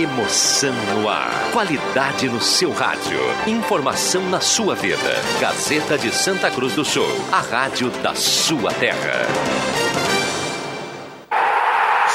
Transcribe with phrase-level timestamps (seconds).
[0.00, 1.30] Emoção no ar.
[1.52, 3.20] Qualidade no seu rádio.
[3.46, 4.96] Informação na sua vida.
[5.38, 7.04] Gazeta de Santa Cruz do Sul.
[7.30, 9.26] A rádio da sua terra.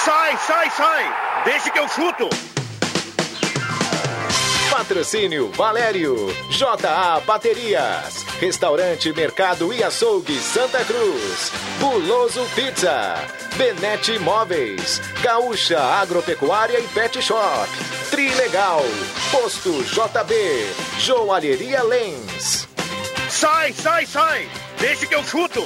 [0.04, 1.14] Sai, sai, sai!
[1.46, 2.28] Deixa que eu chuto!
[4.72, 6.16] Patrocínio Valério,
[6.50, 13.16] JA Baterias, Restaurante Mercado e Açougue Santa Cruz, Buloso Pizza,
[13.58, 17.70] Benete Imóveis, Gaúcha Agropecuária e Pet Shop,
[18.12, 18.84] Trilegal,
[19.32, 22.68] Posto JB, Joalheria Lens.
[23.30, 24.50] Sai, sai, sai!
[24.78, 25.64] Deixa que eu chuto!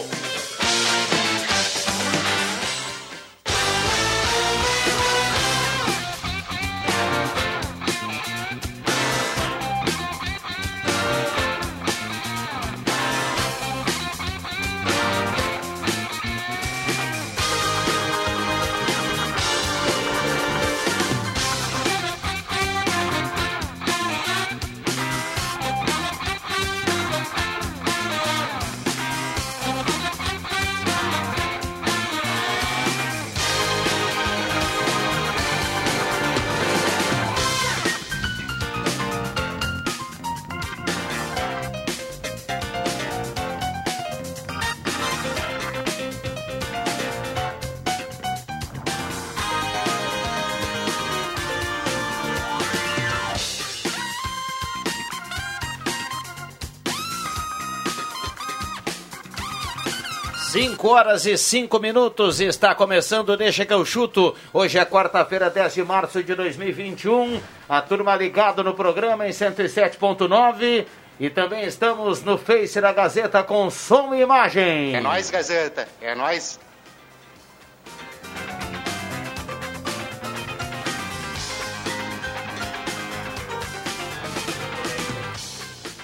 [60.52, 64.36] 5 horas e 5 minutos, está começando Deixa que eu chuto.
[64.52, 67.40] Hoje é quarta-feira, 10 de março de 2021.
[67.70, 70.88] A turma ligado no programa em 107.9.
[71.20, 74.96] E também estamos no Face da Gazeta com som e imagem.
[74.96, 75.88] É nóis, Gazeta.
[76.02, 76.60] É nóis.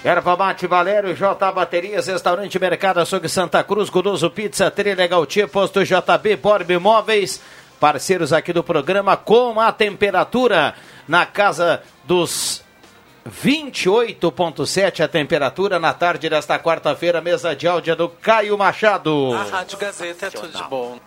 [0.06, 5.84] Erva Mate Valério, J Baterias, Restaurante Mercado Açougue Santa Cruz, Guloso Pizza, Trilegal Tia, Posto
[5.84, 7.42] JB, Borb Imóveis,
[7.80, 10.76] parceiros aqui do programa, com a temperatura
[11.08, 12.62] na casa dos
[13.28, 19.32] 28,7 a temperatura na tarde desta quarta-feira, mesa de áudio do Caio Machado.
[19.34, 21.00] A Rádio Gazeta é tudo de bom.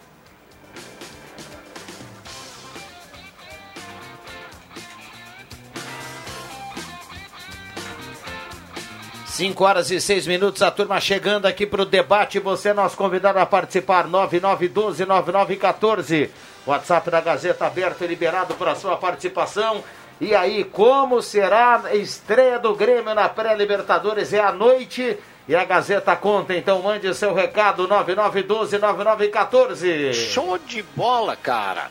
[9.39, 12.39] 5 horas e 6 minutos, a turma chegando aqui para o debate.
[12.39, 16.29] Você é nosso convidado a participar, 9912-9914.
[16.67, 19.81] WhatsApp da Gazeta aberto e liberado para sua participação.
[20.19, 24.33] E aí, como será a estreia do Grêmio na pré-Libertadores?
[24.33, 25.17] É à noite
[25.47, 26.53] e a Gazeta conta.
[26.53, 30.15] Então mande seu recado, 9912-9914.
[30.15, 31.89] Show de bola, cara.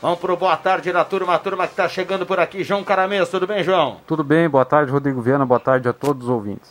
[0.00, 2.62] Vamos pro boa tarde da turma, a turma que está chegando por aqui.
[2.62, 4.00] João Caramês, tudo bem, João?
[4.06, 6.70] Tudo bem, boa tarde, Rodrigo Viana, boa tarde a todos os ouvintes.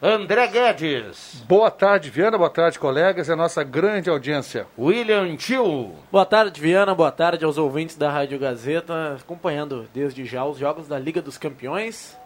[0.00, 1.42] André Guedes.
[1.48, 4.68] Boa tarde, Viana, boa tarde, colegas, é a nossa grande audiência.
[4.78, 5.94] William Tio.
[6.12, 10.86] Boa tarde, Viana, boa tarde aos ouvintes da Rádio Gazeta, acompanhando desde já os jogos
[10.86, 12.16] da Liga dos Campeões.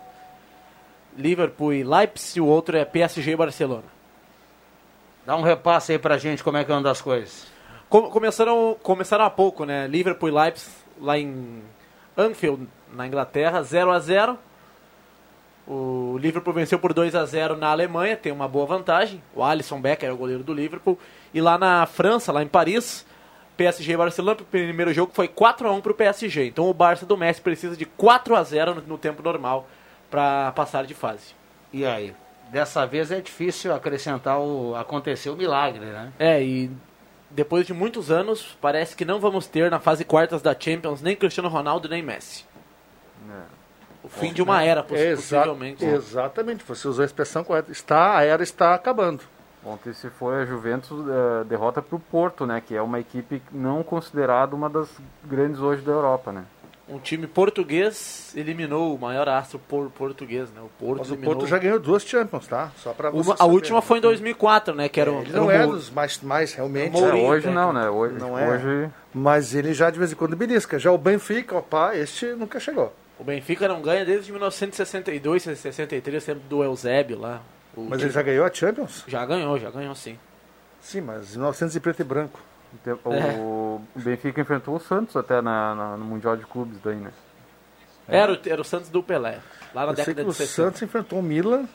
[1.16, 3.84] Liverpool e Leipzig, o outro é PSG e Barcelona.
[5.24, 7.49] Dá um repasse aí pra gente como é que anda as coisas.
[7.90, 9.88] Começaram, começaram há pouco, né?
[9.88, 10.70] Liverpool e Leipzig
[11.00, 11.60] lá em
[12.16, 14.38] Anfield, na Inglaterra, 0 a 0
[15.66, 19.20] O Liverpool venceu por 2 a 0 na Alemanha, tem uma boa vantagem.
[19.34, 20.96] O Alisson Becker é o goleiro do Liverpool.
[21.34, 23.04] E lá na França, lá em Paris,
[23.56, 26.46] PSG e Barcelona, o primeiro jogo foi 4 a 1 para o PSG.
[26.46, 29.68] Então o Barça do Messi precisa de 4 a 0 no, no tempo normal
[30.08, 31.34] para passar de fase.
[31.72, 32.14] E aí?
[32.50, 36.12] Dessa vez é difícil acrescentar o acontecer o milagre, né?
[36.18, 36.70] É, e
[37.30, 41.14] depois de muitos anos, parece que não vamos ter na fase quartas da Champions nem
[41.16, 42.44] Cristiano Ronaldo nem Messi.
[43.28, 43.60] É.
[44.02, 45.84] O fim Bom, de uma era, possivelmente.
[45.84, 47.70] Exa exatamente, você usou a expressão correta.
[47.70, 49.22] Está, a era está acabando.
[49.64, 52.62] Ontem se foi a Juventus uh, derrota para o Porto, né?
[52.66, 54.88] Que é uma equipe não considerada uma das
[55.22, 56.44] grandes hoje da Europa, né?
[56.90, 60.60] Um time português eliminou o maior astro por, português, né?
[60.60, 62.72] O Porto Mas o Porto já ganhou duas Champions, tá?
[62.76, 63.32] Só para você.
[63.38, 64.88] A última foi em 2004, né?
[64.88, 66.98] Que era, ele não era é dos mais, mais realmente.
[67.02, 67.88] É, hoje não, né?
[67.88, 68.48] Hoje não é.
[68.48, 68.90] Hoje...
[69.14, 70.78] Mas ele já de vez em quando belisca.
[70.78, 72.92] Já o Benfica, opa, este nunca chegou.
[73.18, 77.40] O Benfica não ganha desde 1962, 63, sempre do Eusébio lá.
[77.76, 78.02] Mas time...
[78.02, 79.04] ele já ganhou a Champions?
[79.06, 80.18] Já ganhou, já ganhou sim.
[80.80, 82.40] Sim, mas 1900 e preto e branco.
[83.04, 84.00] O é.
[84.00, 87.12] Benfica enfrentou o Santos até na, na, no Mundial de Clubes daí, né?
[88.08, 88.18] É.
[88.18, 89.40] Era, era o Santos do Pelé,
[89.74, 90.44] lá na Eu década de 60.
[90.44, 91.68] O Santos enfrentou o Milan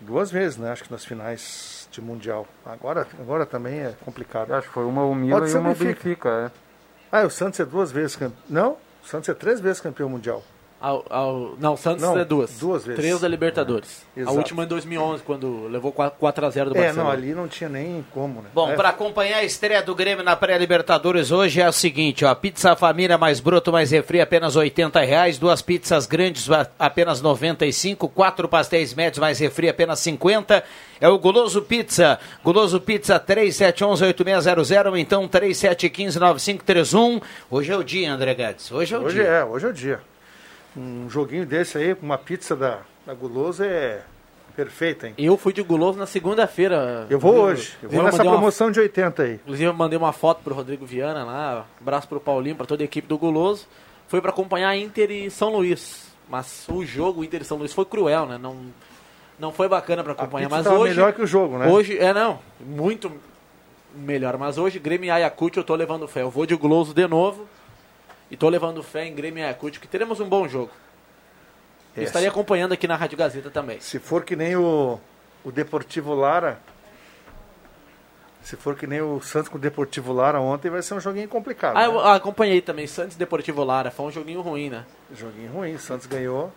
[0.00, 0.70] duas vezes, né?
[0.70, 2.46] Acho que nas finais de Mundial.
[2.64, 4.52] Agora, agora também é complicado.
[4.52, 6.50] Acho que foi uma o Milan e uma o Benfica.
[6.52, 6.64] é.
[7.10, 8.42] Ah, o Santos é duas vezes campeão.
[8.48, 8.72] Não,
[9.02, 10.42] o Santos é três vezes campeão mundial.
[10.80, 12.58] Ao, ao- não, o Santos Não, é duas.
[12.58, 13.00] duas vezes.
[13.00, 14.02] Três da Libertadores.
[14.14, 17.04] É, a última em 2011, quando levou 4x0 do É, Barcelona.
[17.04, 18.50] não, ali não tinha nem como, né?
[18.52, 22.34] Bom, É, para acompanhar a estreia do Grêmio na pré-Libertadores hoje é o seguinte, ó,
[22.34, 26.48] pizza família mais broto mais refri apenas 80 reais, duas pizzas grandes
[26.78, 30.62] apenas 95, quatro pastéis médios mais refri apenas 50.
[31.00, 37.22] É o Guloso Pizza, Guloso Pizza 3711-8600 ou então 3715-9531.
[37.50, 39.24] Hoje é o dia, André Gades, hoje é o Hoje dia.
[39.28, 40.00] é, hoje é o dia.
[40.76, 44.02] Um joguinho desse aí, com uma pizza da, da Guloso é
[44.56, 45.14] perfeita, hein?
[45.18, 47.06] Eu fui de guloso na segunda-feira.
[47.10, 47.74] Eu vou hoje.
[47.82, 49.34] Eu vou nessa mandei uma- promoção de 80 aí.
[49.34, 51.66] Inclusive, eu mandei uma foto pro Rodrigo Viana lá.
[51.80, 53.66] Abraço pro Paulinho, pra toda a equipe do Guloso.
[54.08, 56.06] Foi pra acompanhar Inter e São Luís.
[56.28, 58.38] Mas o jogo Inter e São Luís foi cruel, né?
[58.38, 58.56] Não,
[59.38, 60.48] não foi bacana pra acompanhar.
[60.48, 60.94] Mas hoje.
[60.94, 61.66] melhor que o jogo, né?
[61.66, 62.38] Hoje, é não.
[62.60, 63.10] Muito
[63.94, 64.36] melhor.
[64.38, 66.22] Mas hoje, Grêmio e Ayacucho, eu tô levando fé.
[66.22, 67.46] Eu vou de Guloso de novo.
[68.34, 70.72] E tô levando fé em Grêmio e Ayacucho, que teremos um bom jogo.
[71.96, 73.78] Eu É, estaria se- acompanhando aqui na Rádio Gazeta também.
[73.78, 74.98] Se for que nem o,
[75.44, 76.58] o Deportivo Lara.
[78.42, 81.28] Se for que nem o Santos com o Deportivo Lara ontem, vai ser um joguinho
[81.28, 81.76] complicado.
[81.76, 81.86] Ah, né?
[81.86, 82.88] eu acompanhei também.
[82.88, 83.92] Santos e Deportivo Lara.
[83.92, 84.84] Foi um joguinho ruim, né?
[85.14, 85.74] Joguinho ruim.
[85.76, 86.50] O Santos ganhou.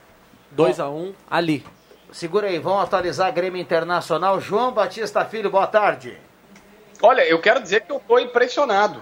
[0.58, 1.64] 2x1 ali.
[2.12, 4.42] Segura aí, vamos atualizar Grêmio Internacional.
[4.42, 6.18] João Batista Filho, boa tarde.
[7.04, 9.00] Olha, eu quero dizer que eu tô impressionado.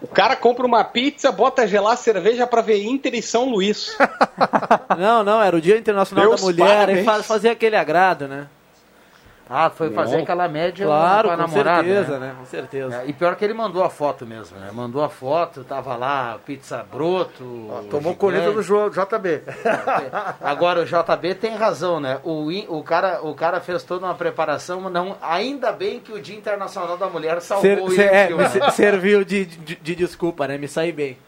[0.00, 3.96] O cara compra uma pizza, bota gelar cerveja pra ver Inter e São Luís.
[4.98, 6.98] Não, não, era o Dia Internacional Meus da Mulher parabéns.
[7.00, 8.46] e faz, fazia aquele agrado, né?
[9.54, 10.22] Ah, foi fazer Não.
[10.22, 11.82] aquela média Claro, com a com namorada.
[11.86, 12.26] certeza, né?
[12.28, 12.34] né?
[12.38, 13.02] Com certeza.
[13.02, 14.70] É, e pior que ele mandou a foto mesmo, né?
[14.72, 17.44] Mandou a foto, tava lá, pizza broto.
[17.90, 18.16] Tomou gigante.
[18.16, 19.42] colheita do jogo, JB.
[20.40, 22.18] Agora o JB tem razão, né?
[22.24, 26.20] O, o, cara, o cara fez toda uma preparação, mas não, ainda bem que o
[26.20, 30.56] Dia Internacional da Mulher salvou Ser- ser- é, me serviu de, de, de desculpa, né?
[30.56, 31.18] Me saí bem.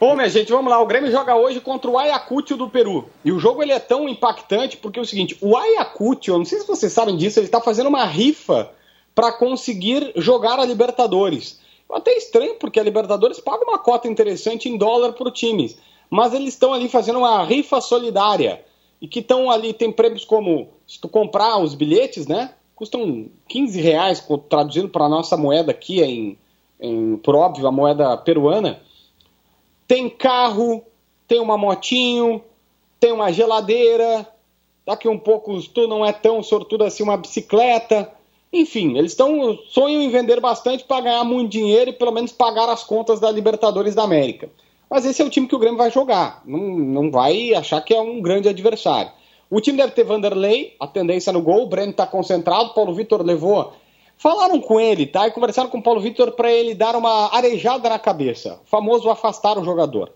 [0.00, 0.80] Bom, minha gente, vamos lá.
[0.80, 3.10] O Grêmio joga hoje contra o Ayacucho do Peru.
[3.22, 6.44] E o jogo ele é tão impactante porque é o seguinte: o Ayacucho, eu não
[6.46, 8.70] sei se vocês sabem disso, ele está fazendo uma rifa
[9.14, 11.60] para conseguir jogar a Libertadores.
[11.92, 15.76] Até estranho porque a Libertadores paga uma cota interessante em dólar para times,
[16.08, 18.64] mas eles estão ali fazendo uma rifa solidária
[19.02, 22.54] e que estão ali tem prêmios como se tu comprar os bilhetes, né?
[22.74, 26.38] Custam 15 reais, traduzindo para a nossa moeda aqui em,
[26.80, 28.80] em por óbvio a moeda peruana
[29.90, 30.84] tem carro,
[31.26, 32.40] tem uma motinho,
[33.00, 34.24] tem uma geladeira,
[34.86, 38.08] daqui um pouco, se tu não é tão sortudo assim, uma bicicleta.
[38.52, 42.68] Enfim, eles estão sonham em vender bastante para ganhar muito dinheiro e pelo menos pagar
[42.68, 44.48] as contas da Libertadores da América.
[44.88, 46.40] Mas esse é o time que o Grêmio vai jogar.
[46.46, 49.10] Não, não vai achar que é um grande adversário.
[49.50, 51.64] O time deve ter Vanderlei, a tendência no gol.
[51.64, 52.74] O Breno está concentrado.
[52.74, 53.72] Paulo Vitor levou.
[54.22, 55.26] Falaram com ele, tá?
[55.26, 58.60] E conversaram com o Paulo Vitor para ele dar uma arejada na cabeça.
[58.62, 60.12] O famoso afastar o jogador.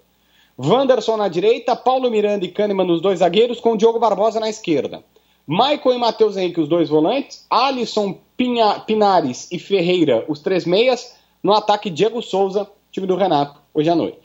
[0.58, 4.50] Wanderson na direita, Paulo Miranda e Kahneman nos dois zagueiros, com o Diogo Barbosa na
[4.50, 5.02] esquerda.
[5.48, 7.46] Michael e Matheus Henrique, os dois volantes.
[7.48, 11.16] Alisson, Pinha- Pinares e Ferreira, os três meias.
[11.42, 14.23] No ataque, Diego Souza, time do Renato, hoje à noite.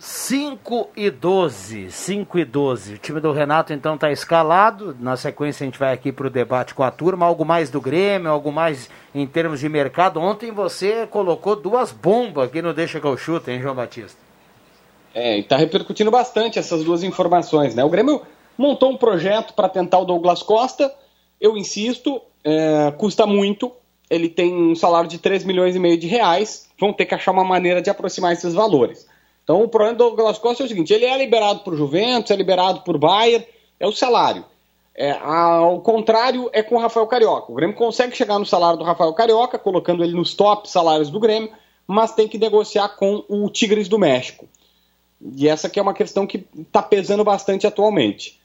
[0.00, 2.94] 5 e 12, 5 e 12.
[2.94, 4.96] O time do Renato então está escalado.
[5.00, 7.26] Na sequência a gente vai aqui para o debate com a turma.
[7.26, 10.20] Algo mais do Grêmio, algo mais em termos de mercado.
[10.20, 14.18] Ontem você colocou duas bombas aqui no Deixa que eu chuto, hein, João Batista?
[15.14, 17.82] É, e tá repercutindo bastante essas duas informações, né?
[17.82, 18.22] O Grêmio
[18.56, 20.94] montou um projeto para tentar o Douglas Costa.
[21.40, 23.72] Eu insisto, é, custa muito.
[24.08, 26.68] Ele tem um salário de 3 milhões e meio de reais.
[26.78, 29.06] Vão ter que achar uma maneira de aproximar esses valores.
[29.48, 32.36] Então o problema do Douglas Costa é o seguinte: ele é liberado por Juventus, é
[32.36, 33.46] liberado por Bayern,
[33.80, 34.44] é o salário.
[34.94, 37.50] É, ao contrário é com o Rafael Carioca.
[37.50, 41.18] O Grêmio consegue chegar no salário do Rafael Carioca, colocando ele nos top salários do
[41.18, 41.50] Grêmio,
[41.86, 44.46] mas tem que negociar com o Tigres do México.
[45.34, 48.38] E essa que é uma questão que está pesando bastante atualmente.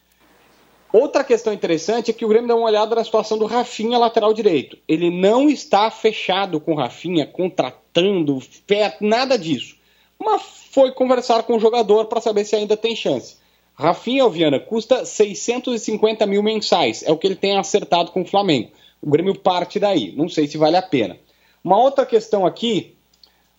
[0.93, 4.33] Outra questão interessante é que o Grêmio dá uma olhada na situação do Rafinha, lateral
[4.33, 4.77] direito.
[4.87, 8.41] Ele não está fechado com o Rafinha, contratando,
[9.01, 9.75] nada disso.
[10.17, 13.37] Mas foi conversar com o jogador para saber se ainda tem chance.
[13.75, 18.71] Rafinha Alviana custa 650 mil mensais, é o que ele tem acertado com o Flamengo.
[19.01, 21.17] O Grêmio parte daí, não sei se vale a pena.
[21.63, 22.95] Uma outra questão aqui,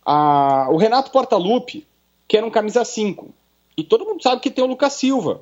[0.05, 1.85] a- o Renato Portaluppi
[2.27, 3.29] quer um camisa 5.
[3.77, 5.41] E todo mundo sabe que tem o Lucas Silva.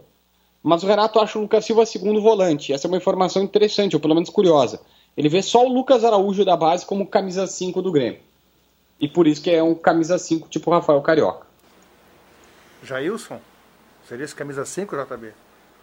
[0.62, 2.72] Mas o Renato acha o Lucas Silva segundo volante.
[2.72, 4.80] Essa é uma informação interessante, ou pelo menos curiosa.
[5.18, 8.20] Ele vê só o Lucas Araújo da base como camisa 5 do Grêmio.
[9.00, 11.46] E por isso que é um camisa 5 tipo Rafael Carioca.
[12.84, 13.40] Jailson?
[14.08, 15.32] Seria esse camisa 5, JB?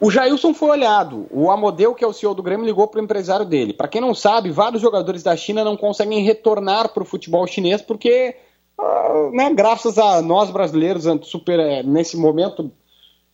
[0.00, 1.26] O Jailson foi olhado.
[1.30, 3.75] O Amodeu, que é o CEO do Grêmio, ligou para o empresário dele.
[3.75, 7.83] Para quem não sabe, vários jogadores da China não conseguem retornar para o futebol chinês
[7.83, 8.35] porque,
[8.78, 12.73] ah, né, graças a nós brasileiros, super, eh, nesse momento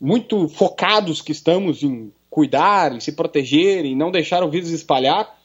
[0.01, 5.37] muito focados que estamos em cuidar, em se proteger, em não deixar o vírus espalhar,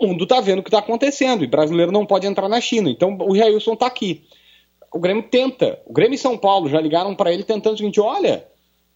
[0.00, 2.90] o mundo está vendo o que está acontecendo e brasileiro não pode entrar na China.
[2.90, 4.24] Então o Jailson está aqui.
[4.92, 5.80] O Grêmio tenta.
[5.86, 8.46] O Grêmio e São Paulo já ligaram para ele tentando o seguinte: olha,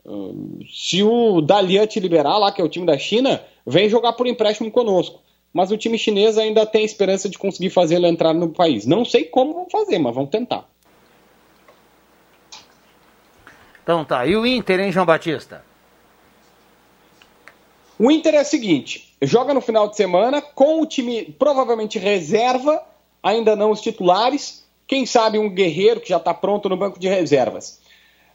[0.04, 4.14] hum, se o Dalian te liberar lá, que é o time da China, vem jogar
[4.14, 5.20] por empréstimo conosco.
[5.52, 8.87] Mas o time chinês ainda tem esperança de conseguir fazer ele entrar no país.
[8.87, 10.66] Não sei como vão fazer, mas vão tentar.
[13.82, 14.25] Então tá.
[14.26, 15.62] E o Inter, hein, João Batista?
[17.99, 22.82] O Inter é o seguinte: joga no final de semana com o time provavelmente reserva,
[23.22, 24.62] ainda não os titulares.
[24.86, 27.80] Quem sabe um guerreiro que já está pronto no banco de reservas.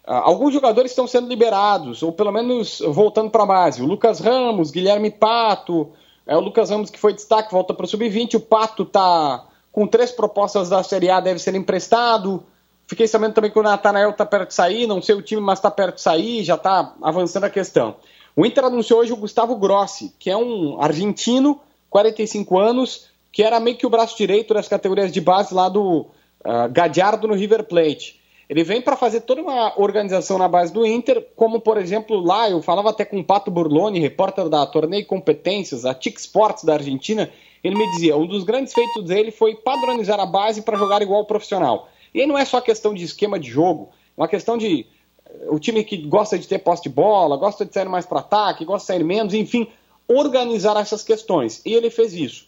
[0.07, 3.81] Uh, alguns jogadores estão sendo liberados, ou pelo menos voltando para a base.
[3.81, 5.91] O Lucas Ramos, Guilherme Pato,
[6.25, 8.35] é o Lucas Ramos que foi destaque, volta para o Sub-20.
[8.35, 12.43] O Pato está com três propostas da Série A, deve ser emprestado.
[12.87, 15.59] Fiquei sabendo também que o Natanael está perto de sair, não sei o time, mas
[15.59, 17.97] está perto de sair, já está avançando a questão.
[18.35, 23.59] O Inter anunciou hoje o Gustavo Grossi, que é um argentino, 45 anos, que era
[23.59, 26.07] meio que o braço direito das categorias de base lá do
[26.47, 28.19] uh, Gadiardo no River Plate.
[28.49, 32.49] Ele vem para fazer toda uma organização na base do Inter, como por exemplo lá,
[32.49, 36.75] eu falava até com o Pato Burloni, repórter da Torneio Competências, a TIC Sports da
[36.75, 37.29] Argentina,
[37.61, 41.19] ele me dizia, um dos grandes feitos dele foi padronizar a base para jogar igual
[41.19, 41.89] ao profissional.
[42.13, 44.85] E aí não é só questão de esquema de jogo, é uma questão de
[45.25, 48.21] eh, o time que gosta de ter posse de bola, gosta de sair mais para
[48.21, 49.67] ataque, gosta de sair menos, enfim,
[50.07, 51.61] organizar essas questões.
[51.65, 52.47] E ele fez isso.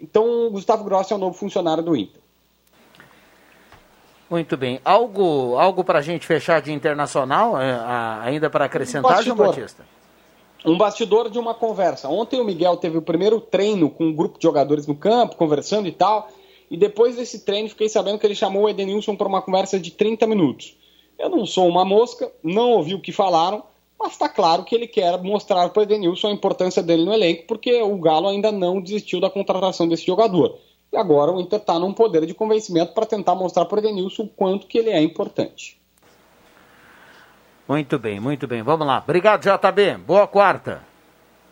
[0.00, 2.21] Então, o Gustavo Grossi é o novo funcionário do Inter.
[4.32, 4.80] Muito bem.
[4.82, 7.78] Algo, algo para a gente fechar de internacional, é,
[8.22, 9.84] ainda para acrescentar, um João Batista?
[10.64, 12.08] Um bastidor de uma conversa.
[12.08, 15.86] Ontem o Miguel teve o primeiro treino com um grupo de jogadores no campo, conversando
[15.86, 16.30] e tal.
[16.70, 19.90] E depois desse treino, fiquei sabendo que ele chamou o Edenilson para uma conversa de
[19.90, 20.78] 30 minutos.
[21.18, 23.62] Eu não sou uma mosca, não ouvi o que falaram,
[24.00, 27.44] mas está claro que ele quer mostrar para o Edenilson a importância dele no elenco,
[27.46, 30.56] porque o Galo ainda não desistiu da contratação desse jogador.
[30.92, 34.24] E agora o Inter está num poder de convencimento para tentar mostrar para o Edenilson
[34.24, 35.80] o quanto que ele é importante.
[37.66, 38.60] Muito bem, muito bem.
[38.62, 38.98] Vamos lá.
[38.98, 39.96] Obrigado, JB.
[40.06, 40.82] Boa quarta.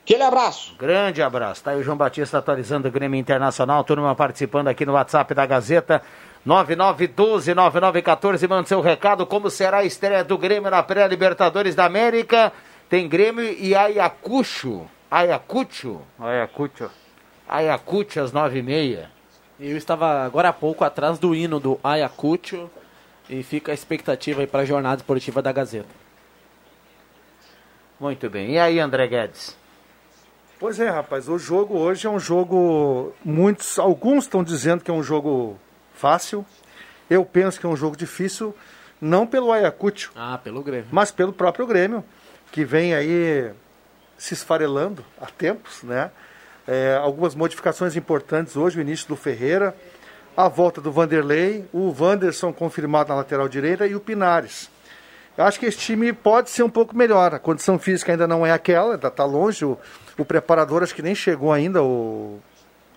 [0.04, 0.74] Aquele abraço.
[0.78, 1.62] Grande abraço.
[1.62, 3.82] Tá aí o João Batista atualizando o Grêmio Internacional.
[3.84, 6.02] Turma participando aqui no WhatsApp da Gazeta.
[6.46, 8.48] 9912-9914.
[8.48, 9.24] Manda seu recado.
[9.24, 12.52] Como será a estreia do Grêmio na pré-Libertadores da América?
[12.90, 14.86] Tem Grêmio e Ayacucho.
[15.10, 16.02] Ayacucho?
[16.18, 16.90] Ayacucho.
[17.48, 19.19] Ayacucho às 9h30.
[19.62, 22.70] Eu estava agora há pouco atrás do hino do Ayacucho.
[23.28, 25.88] E fica a expectativa aí para a jornada esportiva da Gazeta.
[28.00, 28.52] Muito bem.
[28.52, 29.56] E aí, André Guedes?
[30.58, 33.14] Pois é, rapaz, o jogo hoje é um jogo.
[33.24, 35.58] Muitos, alguns estão dizendo que é um jogo
[35.94, 36.44] fácil.
[37.08, 38.56] Eu penso que é um jogo difícil,
[39.00, 40.10] não pelo Ayacucho.
[40.16, 40.88] Ah, pelo Grêmio.
[40.90, 42.02] Mas pelo próprio Grêmio,
[42.50, 43.52] que vem aí
[44.16, 46.10] se esfarelando há tempos, né?
[46.66, 49.74] É, algumas modificações importantes hoje, o início do Ferreira,
[50.36, 54.70] a volta do Vanderlei, o Wanderson confirmado na lateral direita e o Pinares.
[55.36, 57.34] Eu acho que esse time pode ser um pouco melhor.
[57.34, 59.64] A condição física ainda não é aquela, ainda está longe.
[59.64, 59.78] O,
[60.18, 62.40] o preparador acho que nem chegou ainda, o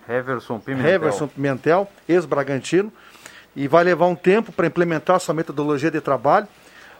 [0.07, 2.91] Heverson Pimentel, Heverson Pimentel ex-Bragantino.
[3.55, 6.47] E vai levar um tempo para implementar sua metodologia de trabalho.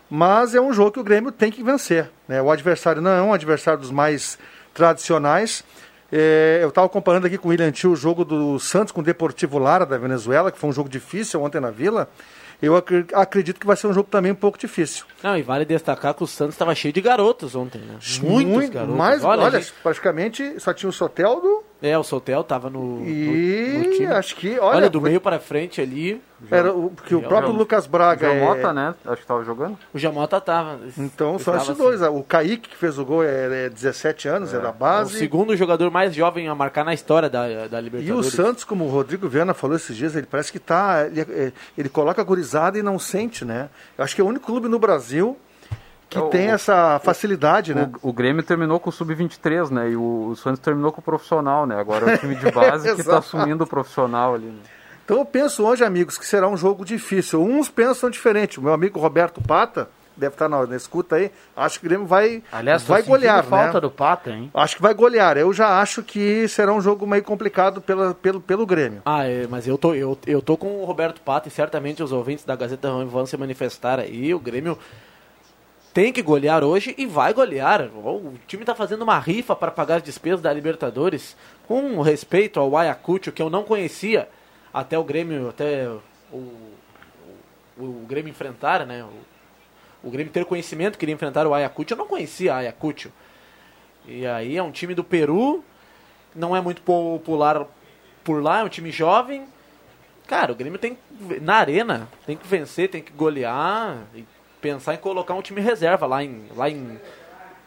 [0.08, 2.10] Mas é um jogo que o Grêmio tem que vencer.
[2.28, 2.40] Né?
[2.40, 4.38] O adversário não é um adversário dos mais
[4.72, 5.64] tradicionais.
[6.16, 9.04] É, eu estava comparando aqui com o William Tio o jogo do Santos com o
[9.04, 12.08] Deportivo Lara da Venezuela, que foi um jogo difícil ontem na Vila
[12.62, 12.76] eu
[13.14, 15.04] acredito que vai ser um jogo também um pouco difícil.
[15.22, 17.98] Não, e vale destacar que o Santos estava cheio de garotos ontem, né?
[18.22, 18.96] Muitos Muito, garotos.
[18.96, 19.72] Mas, olha, olha gente...
[19.82, 21.62] praticamente só tinha o Soteldo.
[21.84, 23.72] É, o Sotel estava no, e...
[23.72, 24.06] no, no time.
[24.06, 24.76] acho que, olha...
[24.78, 25.10] olha do foi...
[25.10, 26.20] meio para frente ali...
[26.50, 28.30] Era o, porque o próprio Lucas Braga.
[28.30, 28.72] O Jamota, é...
[28.72, 28.94] né?
[29.04, 29.78] Acho que estava jogando.
[29.92, 30.78] O Jamota estava.
[30.98, 32.02] Então são esses dois.
[32.02, 32.16] Assim.
[32.16, 35.14] O Kaique, que fez o gol, é, é 17 anos, é, é da base.
[35.14, 38.08] É o segundo jogador mais jovem a marcar na história da, da Libertadores.
[38.08, 41.06] E o Santos, como o Rodrigo Viana falou esses dias, ele parece que tá.
[41.06, 43.68] Ele, é, ele coloca a gurizada e não sente, né?
[43.96, 45.38] Eu acho que é o único clube no Brasil
[46.14, 47.90] que o, tem essa facilidade, o, né?
[48.02, 49.90] O, o, Grêmio terminou com o Sub-23, né?
[49.90, 51.78] E o, o, Santos terminou com o profissional, né?
[51.78, 54.46] Agora é o time de base que está assumindo o profissional ali.
[54.46, 54.60] Né?
[55.04, 57.42] Então eu penso hoje, amigos, que será um jogo difícil.
[57.42, 58.58] Uns pensam diferente.
[58.58, 62.06] O meu amigo Roberto Pata, deve estar na, na escuta aí, acho que o Grêmio
[62.06, 63.42] vai, Aliás, vai golear.
[63.42, 63.50] Né?
[63.50, 64.50] falta do Pata, hein?
[64.54, 65.36] Acho que vai golear.
[65.36, 69.02] Eu já acho que será um jogo meio complicado pela, pelo, pelo Grêmio.
[69.04, 72.12] Ah, é, mas eu tô, eu, eu tô com o Roberto Pata e certamente os
[72.12, 74.34] ouvintes da Gazeta vão se manifestar aí.
[74.34, 74.78] O Grêmio
[75.94, 77.82] tem que golear hoje e vai golear.
[77.82, 81.36] O time está fazendo uma rifa para pagar as despesas da Libertadores,
[81.68, 84.28] com respeito ao Ayacucho, que eu não conhecia
[84.72, 86.72] até o Grêmio, até o, o,
[87.78, 89.04] o Grêmio enfrentar, né?
[89.04, 93.12] O, o Grêmio ter conhecimento que iria enfrentar o Ayacucho, eu não conhecia Ayacucho.
[94.04, 95.64] E aí é um time do Peru,
[96.34, 97.66] não é muito popular
[98.24, 99.46] por lá, é um time jovem.
[100.26, 100.98] Cara, o Grêmio tem
[101.40, 104.24] na arena, tem que vencer, tem que golear e
[104.64, 106.98] pensar em colocar um time reserva lá em, lá em,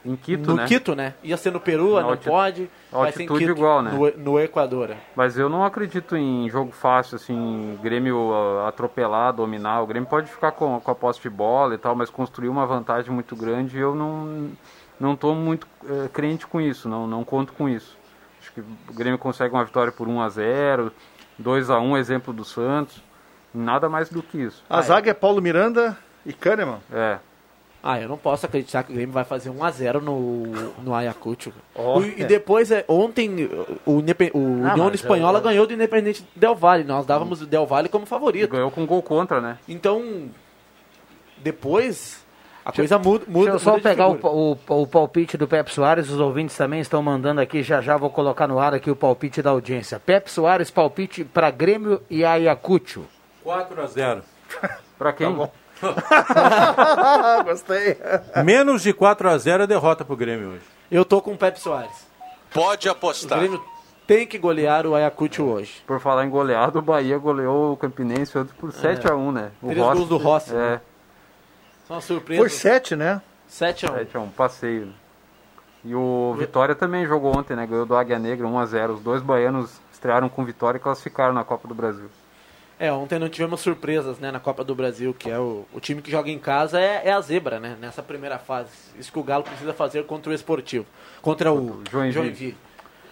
[0.03, 0.65] em Quito, no né?
[0.65, 1.13] Quito, né?
[1.23, 2.71] Ia ser no Peru, Na não alti- pode.
[2.91, 3.91] Vai ser em altitude Quito, igual, né?
[3.91, 4.89] no, no Equador.
[4.89, 4.97] é.
[5.15, 9.81] Mas eu não acredito em jogo fácil, assim, Grêmio ah, atropelar, dominar.
[9.83, 12.65] O Grêmio pode ficar com, com a posse de bola e tal, mas construir uma
[12.65, 14.49] vantagem muito grande, eu não
[14.99, 17.95] não tô muito eh, crente com isso, não, não conto com isso.
[18.41, 20.91] Acho que o Grêmio consegue uma vitória por 1 a 0
[21.37, 23.03] 2 a 1 exemplo do Santos.
[23.53, 24.63] Nada mais do que isso.
[24.67, 25.95] A zaga é Paulo Miranda
[26.27, 26.79] e Kahneman.
[26.93, 27.17] É.
[27.81, 30.47] Ah, eu não posso acreditar que o Grêmio vai fazer 1x0 no,
[30.83, 31.53] no Ayacucho.
[31.73, 32.25] Ó, O- e é.
[32.25, 33.49] depois, é, ontem,
[33.85, 36.83] o, Indepe- o Ah, União mas Espanhola eu- ganhou do Independente Del Valle.
[36.83, 38.51] Nós dávamos o Del Valle como E favorito.
[38.51, 39.57] ganhou com gol contra, né?
[39.69, 40.27] Então,
[41.37, 42.25] depois,
[42.65, 46.09] a coisa muda, muda Deixa eu só pegar o, o, o palpite do Pepe Soares,
[46.09, 49.41] os ouvintes também estão mandando aqui, já já vou colocar no ar aqui o palpite
[49.41, 49.99] da audiência.
[49.99, 53.05] Pepe Soares, palpite para Grêmio e Ayacucho.
[53.43, 54.21] 4 a 0
[54.97, 55.27] Pra quem?
[57.45, 57.97] Gostei.
[58.43, 60.61] Menos de 4 a 0 é derrota pro Grêmio hoje.
[60.89, 62.07] Eu tô com o Pepe Soares.
[62.53, 63.39] Pode O apostar.
[63.39, 63.63] Grêmio
[64.05, 65.83] tem que golear o Ayacucho hoje.
[65.85, 69.51] Por falar em goleado, o Bahia goleou o Campinense ontem por 7 a 1 né?
[69.61, 70.81] O Três gols do Rossi, É, né?
[71.87, 72.41] Só uma surpresa.
[72.41, 73.21] Por sete, né?
[73.49, 73.93] 7x1.
[73.93, 74.93] 7 a 1 passeio.
[75.85, 77.65] E o Vitória também jogou ontem, né?
[77.65, 81.33] Ganhou do Águia Negra 1 a 0 Os dois baianos estrearam com vitória e classificaram
[81.33, 82.09] na Copa do Brasil.
[82.79, 85.99] É, ontem não tivemos surpresas né, na Copa do Brasil, que é o, o time
[86.01, 87.75] que joga em casa é, é a zebra, né?
[87.81, 88.69] Nessa primeira fase.
[88.99, 90.85] Isso que o Galo precisa fazer contra o Esportivo.
[91.21, 92.11] Contra o Joinville.
[92.13, 92.57] Joinville.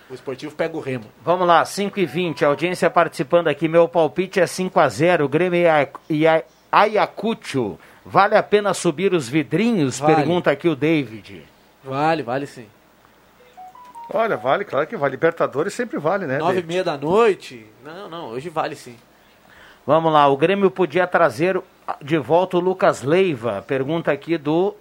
[0.07, 1.05] O Esportivo pega o Remo.
[1.24, 3.67] Vamos lá, 5 e 20 a audiência participando aqui.
[3.67, 7.80] Meu palpite é 5 a 0 Grêmio e Aya- Aya- Ayacucho.
[8.06, 9.97] Vale a pena subir os vidrinhos?
[9.97, 10.15] Vale.
[10.15, 11.43] Pergunta aqui o David.
[11.84, 12.67] Vale, vale sim.
[14.13, 15.12] Olha, vale, claro que vale.
[15.13, 16.38] Libertadores sempre vale, né?
[16.38, 17.65] Nove e meia da noite.
[17.84, 18.95] Não, não, hoje vale sim.
[19.86, 21.62] Vamos lá, o Grêmio podia trazer
[22.02, 23.63] de volta o Lucas Leiva.
[23.67, 24.76] Pergunta aqui do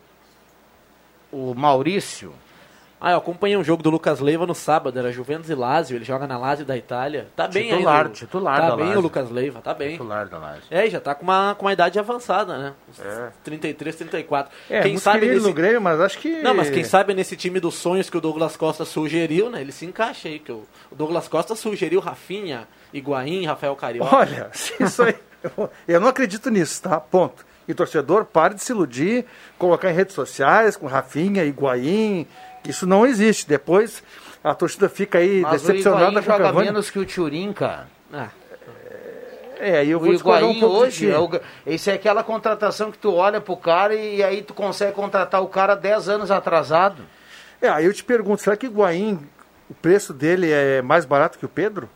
[1.30, 2.32] o Maurício.
[3.00, 6.06] Ah, eu acompanhei um jogo do Lucas Leiva no sábado, era Juventus e Lazio, ele
[6.06, 7.26] joga na Lazio da Itália.
[7.36, 8.08] Tá bem Titular, ainda.
[8.14, 8.98] titular Tá da bem Lazio.
[8.98, 9.90] o Lucas Leiva, tá bem.
[9.90, 10.62] Titular da Lazio.
[10.70, 12.72] É, e já tá com uma, com uma idade avançada, né?
[12.98, 13.28] É.
[13.42, 14.50] 33, 34.
[14.70, 15.46] É, quem muito sabe nesse...
[15.46, 16.40] no Grêmio, mas acho que...
[16.40, 19.60] Não, mas quem sabe nesse time dos sonhos que o Douglas Costa sugeriu, né?
[19.60, 20.64] Ele se encaixa aí, que o
[20.94, 24.14] o Douglas Costa sugeriu Rafinha, Higuaín, Rafael Carioca.
[24.16, 25.14] Olha, isso aí...
[25.42, 26.98] eu- Eu não acredito nisso, tá?
[27.00, 27.44] Ponto.
[27.66, 29.24] E torcedor, pare de se iludir,
[29.58, 32.26] colocar em redes sociais com Rafinha, Higuaín,
[32.62, 33.48] que isso não existe.
[33.48, 34.02] Depois
[34.42, 36.66] a torcida fica aí Mas o decepcionada com o joga Cavani.
[36.66, 37.86] menos que o Turim, cara.
[38.12, 38.28] Ah,
[39.58, 41.10] É, aí eu O vou um Higuaín de hoje, ti.
[41.10, 44.92] é o- esse é aquela contratação que tu olha pro cara e aí tu consegue
[44.92, 47.02] contratar o cara 10 anos atrasado.
[47.62, 49.18] É, aí eu te pergunto, será que o Higuaín,
[49.70, 51.88] o preço dele é mais barato que o Pedro?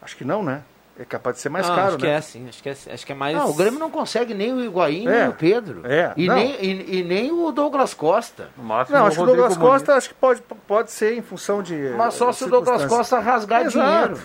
[0.00, 0.62] Acho que não, né?
[0.98, 2.12] É capaz de ser mais ah, caro, acho que né?
[2.12, 3.36] é sim, acho que é, acho que é mais...
[3.36, 5.82] Não, o Grêmio não consegue nem o Higuaín, É, nem o Pedro.
[5.86, 6.34] é, e, não.
[6.34, 8.48] nem, e, e nem o Douglas Costa.
[8.56, 9.56] No máximo, Não, acho que o Douglas.
[9.56, 11.94] Costa acho que pode, pode ser em função de.
[11.96, 12.84] Mas só se o Douglas.
[12.86, 13.78] Costa rasgar Exato.
[13.78, 14.20] dinheiro.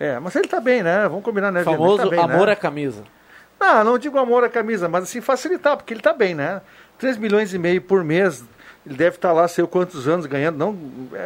[0.00, 1.06] É, mas ele tá bem, né?
[1.06, 1.60] Vamos combinar, né?
[1.60, 2.52] O famoso tá bem, amor né?
[2.54, 3.04] à camisa.
[3.60, 6.60] Não, não digo amor à camisa, mas assim, facilitar, porque ele tá bem, né?
[6.98, 8.42] 3 milhões e meio por mês,
[8.84, 10.58] ele deve estar lá, sei quantos anos ganhando.
[10.58, 10.76] Não,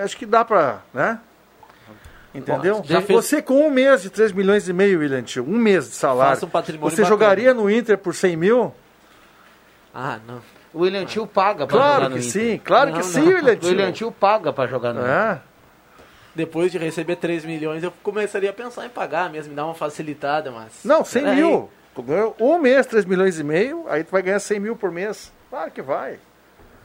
[0.04, 1.18] acho que dá pra, né?
[2.38, 2.82] Entendeu?
[2.84, 5.88] Já fez- Você com um mês de 3 milhões e meio, William Tio, um mês
[5.88, 7.08] de salário, Faça um patrimônio você bacana.
[7.08, 8.74] jogaria no Inter por 100 mil?
[9.94, 10.40] Ah, não.
[10.74, 12.30] O William Tio paga pra jogar Claro no que Inter.
[12.32, 13.12] sim, claro Não, que não.
[13.12, 13.68] sim, William O Tio.
[13.70, 15.10] William Tio paga pra jogar no Inter.
[15.10, 15.40] É.
[16.34, 19.74] Depois de receber 3 milhões, eu começaria a pensar em pagar mesmo, me dar uma
[19.74, 20.80] facilitada, mas...
[20.84, 21.36] Não, 100 Peraí.
[21.36, 21.70] mil.
[21.94, 24.92] Tu ganhou um mês, 3 milhões e meio, aí tu vai ganhar 100 mil por
[24.92, 25.32] mês.
[25.48, 26.18] Claro que vai.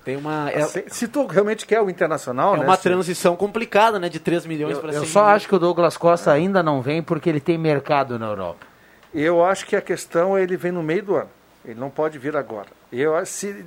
[0.04, 0.50] Tem uma...
[0.52, 2.66] É, Se, se tu realmente quer o internacional, é né?
[2.66, 4.10] uma se- transição complicada, né?
[4.10, 5.30] De 3 milhões Eu, para eu 100 só mil.
[5.36, 8.66] acho que o Douglas Costa ainda não vem porque ele tem mercado na Europa.
[9.14, 11.30] Eu acho que a questão é ele vem no meio do ano.
[11.64, 12.68] Ele não pode vir agora.
[12.92, 13.66] Eu, acho- se,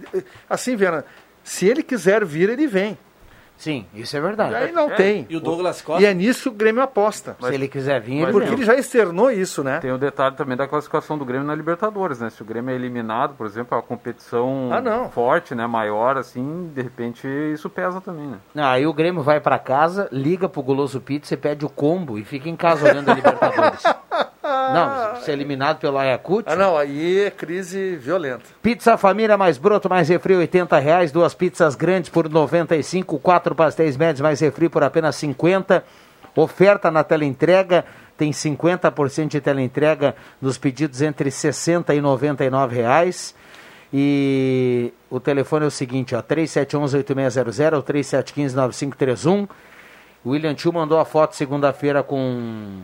[0.51, 1.05] assim, Viana,
[1.45, 2.99] se ele quiser vir, ele vem.
[3.65, 4.55] Sim, isso é E verdade.
[4.55, 5.27] aí não tem.
[5.31, 6.03] E o Douglas Costa...
[6.03, 7.35] E é nisso que o Grêmio aposta.
[7.41, 8.57] Se ele quiser vir, ele Porque vem.
[8.59, 9.79] ele já externou isso, né?
[9.81, 12.29] Tem o detalhe também da classificação do Grêmio na Libertadores, né?
[12.29, 15.09] Se o Grêmio é eliminado, por exemplo, é uma competição Ah, não.
[15.11, 15.67] forte, né?
[15.67, 18.37] Maior, assim, de repente isso pesa também, né?
[18.55, 22.19] Não, aí o Grêmio vai pra casa, liga pro Goloso Pizza e pede o combo
[22.19, 23.83] e fica em casa olhando a Libertadores.
[24.45, 26.45] Não, ser eliminado pelo Ayacucho.
[26.47, 28.45] Ah, não, aí é crise violenta.
[28.63, 31.11] Pizza Família mais broto, mais refri, 80 reais.
[31.11, 35.83] Duas pizzas grandes por 95, quatro pastéis médios mais refri por apenas 50.
[36.37, 37.85] Oferta na tela entrega,
[38.19, 43.35] tem 50% de tela entrega nos pedidos entre 60 e 99 reais.
[43.93, 49.49] E o telefone é o seguinte, ó, 3711-8600 ou 3715-9531.
[50.25, 52.83] O William Tio mandou a foto segunda-feira com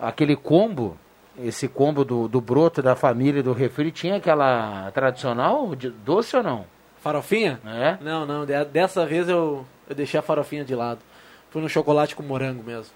[0.00, 0.96] aquele combo,
[1.38, 3.90] esse combo do, do broto, da família do refri.
[3.90, 6.64] Tinha aquela tradicional de doce ou não?
[7.00, 7.60] Farofinha?
[7.64, 7.98] É?
[8.00, 8.44] Não, não.
[8.46, 11.00] de- Dessa vez eu, eu deixei a farofinha de lado.
[11.50, 12.92] Fui no chocolate com morango mesmo.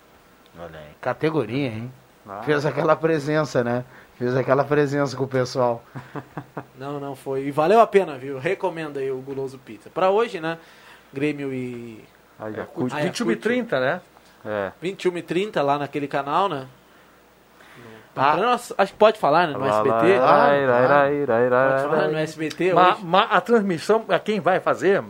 [0.59, 1.93] Olha aí, categoria, hein?
[2.29, 2.43] Ah.
[2.43, 3.85] Fez aquela presença, né?
[4.17, 5.85] Fez aquela presença com o pessoal.
[6.79, 7.45] Não, não foi.
[7.47, 8.39] E valeu a pena, viu?
[8.39, 9.89] Recomendo aí o Guloso Pizza.
[9.91, 10.59] Pra hoje, né?
[11.13, 12.03] Grêmio e.
[12.39, 12.95] Ayacucho.
[12.97, 14.01] 21 e 30, né?
[14.47, 14.73] É.
[14.81, 16.67] 21 e 30 lá naquele canal, né?
[18.19, 18.31] Ah.
[18.31, 19.53] Programa, acho que pode falar, né?
[19.53, 20.19] No Lá, SBT.
[20.19, 23.05] lá, ira, ira, Pode falar no SBT Ma- hoje.
[23.05, 25.03] ma- a transmissão, a quem vai fazer?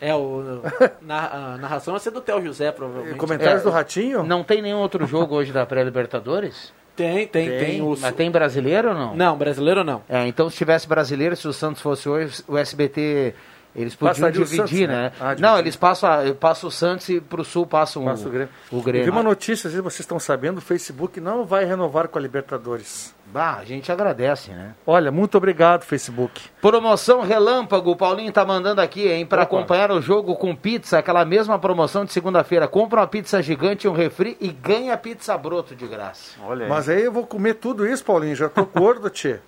[0.00, 0.62] É, o.
[1.00, 3.16] Na, a narração vai ser do Theo José, provavelmente.
[3.16, 4.22] Comentários É, do Ratinho?
[4.22, 6.72] Não tem nenhum outro jogo hoje da pré-Libertadores?
[6.96, 7.80] Tem, tem, tem.
[7.82, 9.14] o, Mas tem brasileiro ou não?
[9.16, 10.02] Não, brasileiro não.
[10.08, 13.34] É, então se tivesse brasileiro, se o Santos fosse hoje, o SBT,
[13.74, 15.02] eles podiam Passaria o dividir, Santos, né?
[15.02, 15.12] né?
[15.20, 18.48] Ah, não, eles passam, passam o Santos e pro Sul passam Passa o o, Grêmio.
[18.72, 19.04] o Eu Grêmio.
[19.04, 22.20] vi uma notícia, às vezes vocês estão sabendo, o Facebook não vai renovar com a
[22.22, 23.14] Libertadores.
[23.32, 24.74] Bah, a gente agradece, né?
[24.84, 26.42] Olha, muito obrigado, Facebook.
[26.60, 29.24] Promoção Relâmpago, o Paulinho tá mandando aqui, hein?
[29.24, 32.66] Para acompanhar o jogo com pizza, aquela mesma promoção de segunda-feira.
[32.66, 36.40] Compra uma pizza gigante, um refri e ganha pizza broto de graça.
[36.42, 36.68] Olha aí.
[36.68, 39.38] Mas aí eu vou comer tudo isso, Paulinho, já tô gordo, tchê.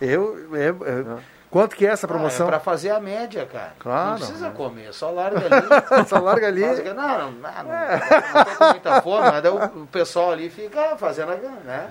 [0.00, 1.04] Eu, é, é,
[1.50, 2.46] quanto que é essa promoção?
[2.46, 3.72] Ah, é pra fazer a média, cara.
[3.78, 4.10] Claro.
[4.10, 6.06] Não precisa comer, só larga ali.
[6.08, 6.60] Só larga ali.
[6.60, 10.96] Não, não, não, não, não tô com muita fome, mas daí o, pessoal ali fica
[10.96, 11.36] fazendo a...
[11.36, 11.90] Né?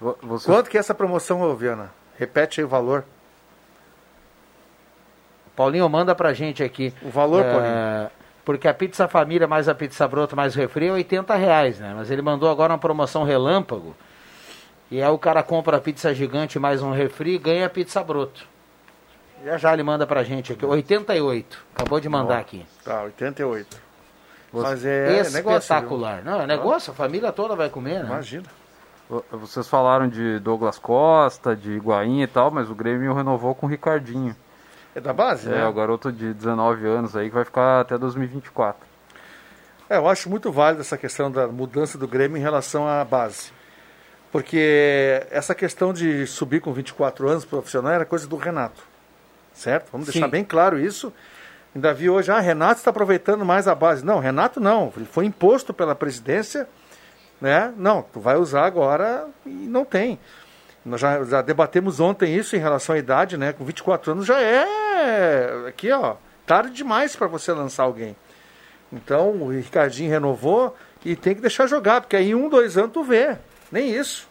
[0.00, 1.90] Vo- Vocês, Quanto que é essa promoção, ô, Viana?
[2.18, 3.04] Repete aí o valor.
[5.54, 6.92] Paulinho, manda pra gente aqui.
[7.02, 8.10] O valor, É, Paulinho?
[8.44, 11.92] Porque a pizza família mais a pizza broto mais o refri é 80 reais, né?
[11.96, 13.96] Mas ele mandou agora uma promoção relâmpago.
[14.88, 18.04] E aí o cara compra a pizza gigante mais um refri e ganha a pizza
[18.04, 18.46] broto.
[19.44, 20.64] Já já ele manda pra gente aqui.
[20.64, 21.58] 88.
[21.74, 22.66] Acabou de mandar aqui.
[22.84, 23.80] Tá, 88.
[24.52, 25.58] Mas é negócio?
[25.58, 26.22] Espetacular.
[26.24, 28.06] Não, é negócio, a família toda vai comer, né?
[28.06, 28.44] Imagina.
[29.08, 33.66] vo- vocês falaram de Douglas Costa, de Higuaín e tal, mas o Grêmio renovou com
[33.66, 34.34] o Ricardinho.
[34.94, 35.66] É da base, É, né?
[35.68, 38.80] o garoto de 19 anos aí que vai ficar até 2024.
[39.90, 43.52] É, eu acho muito válido essa questão da mudança do Grêmio em relação à base.
[44.32, 48.82] Porque essa questão de subir com 24 anos profissional era coisa do Renato.
[49.56, 49.88] Certo?
[49.90, 50.30] Vamos deixar Sim.
[50.30, 51.12] bem claro isso.
[51.74, 54.04] Ainda vi hoje, ah, Renato está aproveitando mais a base.
[54.04, 54.92] Não, Renato não.
[54.94, 56.68] Ele foi imposto pela presidência,
[57.40, 57.72] né?
[57.76, 60.18] Não, tu vai usar agora e não tem.
[60.84, 63.52] Nós já, já debatemos ontem isso em relação à idade, né?
[63.52, 64.66] Com 24 anos já é
[65.66, 66.16] aqui, ó,
[66.46, 68.14] tarde demais para você lançar alguém.
[68.92, 72.92] Então o Ricardinho renovou e tem que deixar jogar, porque aí em um, dois anos
[72.92, 73.36] tu vê.
[73.72, 74.25] Nem isso.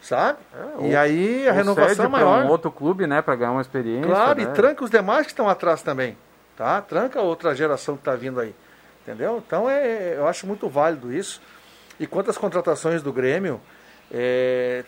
[0.00, 0.38] Sabe?
[0.80, 2.44] e aí a renovação é maior.
[2.44, 4.06] um outro clube, né, para ganhar uma experiência.
[4.06, 4.44] Claro, né?
[4.44, 6.16] e tranca os demais que estão atrás também.
[6.56, 6.80] Tá?
[6.80, 8.54] Tranca a outra geração que está vindo aí.
[9.02, 9.42] Entendeu?
[9.44, 11.40] Então é, eu acho muito válido isso.
[11.98, 13.60] E quanto às contratações do Grêmio,
[14.10, 14.84] é,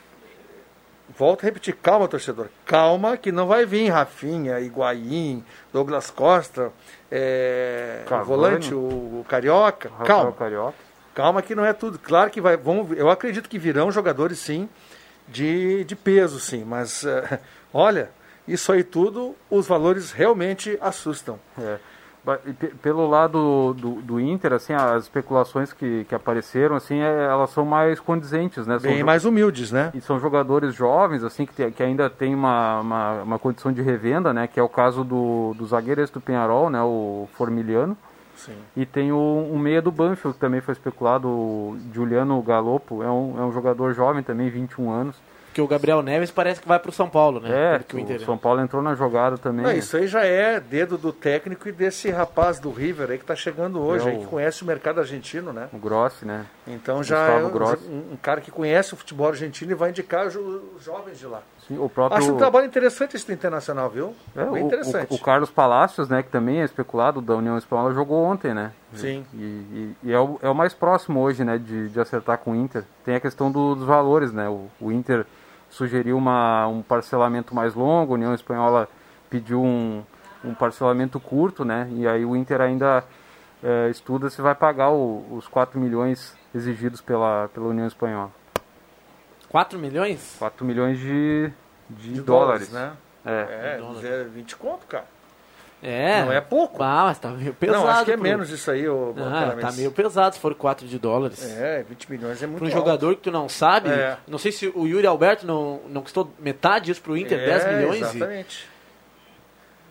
[1.17, 2.49] volto a repetir, calma, torcedor.
[2.65, 6.73] Calma que não vai vir Rafinha, Higuaín, Douglas Costa,
[7.11, 8.79] é, o volante, o,
[9.21, 9.89] o Carioca.
[9.89, 10.33] Rafael Calma.
[10.33, 10.91] Carioca.
[11.15, 11.99] Calma que não é tudo.
[11.99, 12.57] Claro que vai.
[12.57, 14.69] Vão, eu acredito que virão jogadores sim,
[15.31, 16.65] de, de peso, sim.
[16.65, 17.39] Mas eh,
[17.73, 18.11] olha,
[18.47, 21.39] isso aí tudo, os valores realmente assustam.
[21.59, 21.79] É.
[22.83, 27.65] Pelo lado do, do Inter, assim, as especulações que, que apareceram, assim, é- elas são
[27.65, 28.79] mais condizentes, né?
[28.79, 29.91] São Bem mais humildes, né?
[29.95, 33.81] E são jogadores jovens, assim, que, te- que ainda tem uma, uma, uma condição de
[33.81, 34.47] revenda, né?
[34.47, 36.83] Que é o caso do, do zagueiro do Penharol, né?
[36.83, 37.97] O Formiliano.
[38.47, 38.57] Sim.
[38.77, 39.17] E tem o,
[39.53, 43.03] um meia do Banfield, que também foi especulado, o Juliano Galopo.
[43.03, 45.17] É um, é um jogador jovem também, 21 anos.
[45.47, 47.75] Porque o Gabriel Neves parece que vai pro São Paulo, né?
[47.75, 49.65] É, que o o São Paulo entrou na jogada também.
[49.65, 53.25] Não, isso aí já é dedo do técnico e desse rapaz do River aí que
[53.25, 55.69] está chegando hoje, É aí o- que conhece o mercado argentino, né?
[55.73, 56.47] O Grossi, né?
[56.69, 60.29] Então já Gustavo é um, um- cara que conhece o futebol argentino e vai indicar
[60.29, 60.35] os
[60.85, 61.43] jovens de lá.
[61.79, 62.19] O próprio...
[62.19, 64.15] Acho um trabalho interessante esse do Internacional, viu?
[64.35, 65.13] É, Bem o- interessante.
[65.13, 68.73] O, o Carlos Palácios, né, que também é especulado da União Espanhola, jogou ontem, né?
[68.95, 69.25] Sim.
[69.33, 72.53] E, e- e é, o, é o mais próximo hoje, né, de, de acertar com
[72.53, 72.85] o Inter.
[73.05, 74.49] Tem a questão do- dos valores, né?
[74.49, 75.25] O, o Inter
[75.69, 78.89] sugeriu uma, um parcelamento mais longo, a União Espanhola
[79.29, 80.03] pediu um,
[80.45, 81.89] um parcelamento curto, né?
[81.93, 83.05] E aí o Inter ainda
[83.63, 88.33] é, estuda se vai pagar o- os 4 milhões exigidos pela, pela União Espanhola.
[89.51, 90.37] 4 milhões?
[90.39, 91.51] 4 milhões de,
[91.91, 92.69] de, De dólares.
[92.69, 92.93] dólares, né?
[93.27, 93.79] É.
[93.79, 95.05] É, zero- 20 conto, cara.
[95.83, 96.23] É.
[96.25, 96.83] Não é pouco.
[96.83, 97.79] Ah, mas tá meio pesado.
[97.83, 99.61] não, acho que é pro- menos isso aí, ô Ah, Paramense.
[99.61, 101.43] tá meio pesado se for 4 de dólares.
[101.59, 102.79] É, 20 milhões é muito Para um alto.
[102.79, 104.19] jogador que tu não sabe, É.
[104.29, 107.67] não sei se o Yuri Alberto não, não custou metade disso pro Inter, É, 10
[107.77, 107.97] milhões.
[107.97, 108.69] e- Exatamente.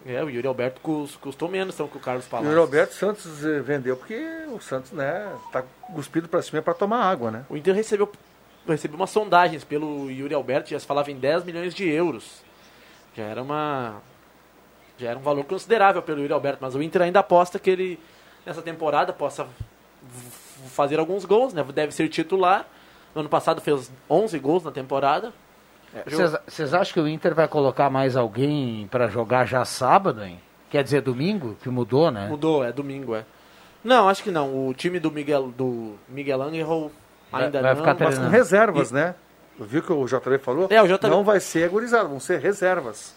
[0.06, 2.52] É, o Yuri Alberto cus- custou menos então, que o Carlos E Palácio.
[2.58, 4.16] o Roberto Santos eh, vendeu porque
[4.48, 7.44] o Santos, né, tá cuspido pra cima pra tomar água, né?
[7.50, 8.10] O Inter recebeu,
[8.72, 12.44] recebeu umas sondagens pelo Yuri Alberto, já se falava em 10 milhões de euros.
[13.16, 14.02] Já era uma.
[14.98, 18.00] Já era um valor considerável pelo Yuri Alberto, mas o Inter ainda aposta que ele,
[18.46, 19.48] nessa temporada, possa
[20.68, 21.64] fazer alguns gols, né?
[21.64, 22.68] Deve ser titular.
[23.14, 25.34] No ano passado fez 11 gols na temporada.
[26.46, 30.40] Vocês acham que o Inter vai colocar mais alguém pra jogar já sábado, hein?
[30.70, 32.28] Quer dizer, domingo, que mudou, né?
[32.28, 33.26] Mudou, é domingo, é.
[33.84, 34.68] Não, acho que não.
[34.68, 36.92] O time do Miguel, do Miguel Angel
[37.32, 37.96] ainda vai não.
[38.00, 39.16] Mas com reservas, E- né?
[39.60, 40.68] Viu que o JB falou?
[40.70, 43.14] É, o JB Não vai ser agorizado, vão ser reservas.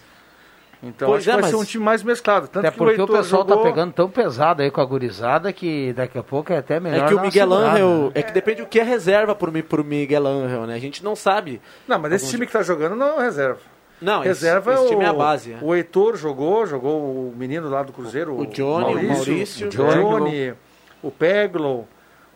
[0.82, 2.48] Então Pois acho é, que vai ser mas- um time mais mesclado.
[2.48, 3.58] Tanto Até que porque o, Heitor pessoal jogou...
[3.58, 7.04] tá pegando tão pesado aí com a gurizada que daqui a pouco é até melhor
[7.04, 7.88] É que o Miguel Angel.
[8.06, 8.10] né?
[8.16, 10.74] É que depende do que é reserva pro, pro Miguel Angel, né?
[10.74, 11.62] A gente não sabe.
[11.86, 13.60] Não, mas esse time que tá jogando não é reserva.
[14.00, 15.52] Não, reserva esse, esse é o, time é a base.
[15.52, 15.58] é.
[15.62, 19.68] O Heitor jogou, jogou o menino lá do Cruzeiro, O Johnny, o Maurício.
[19.68, 20.52] o Johnny,
[21.00, 21.86] o Peglo.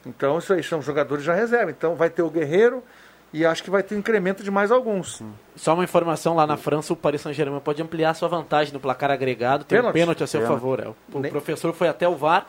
[0.06, 1.70] Então, isso aí são jogadores já reserva.
[1.70, 2.82] Então, vai ter o Guerreiro
[3.32, 5.22] e acho que vai ter um incremento de mais alguns.
[5.56, 9.10] Só uma informação lá na França, o Paris Saint-Germain pode ampliar sua vantagem no placar
[9.10, 9.64] agregado.
[9.64, 9.90] Tem Pênalti.
[9.90, 10.58] um pênalti a seu Pênalti.
[10.60, 10.80] favor.
[10.80, 10.88] é.
[11.12, 12.46] O Nem- professor foi até o VAR,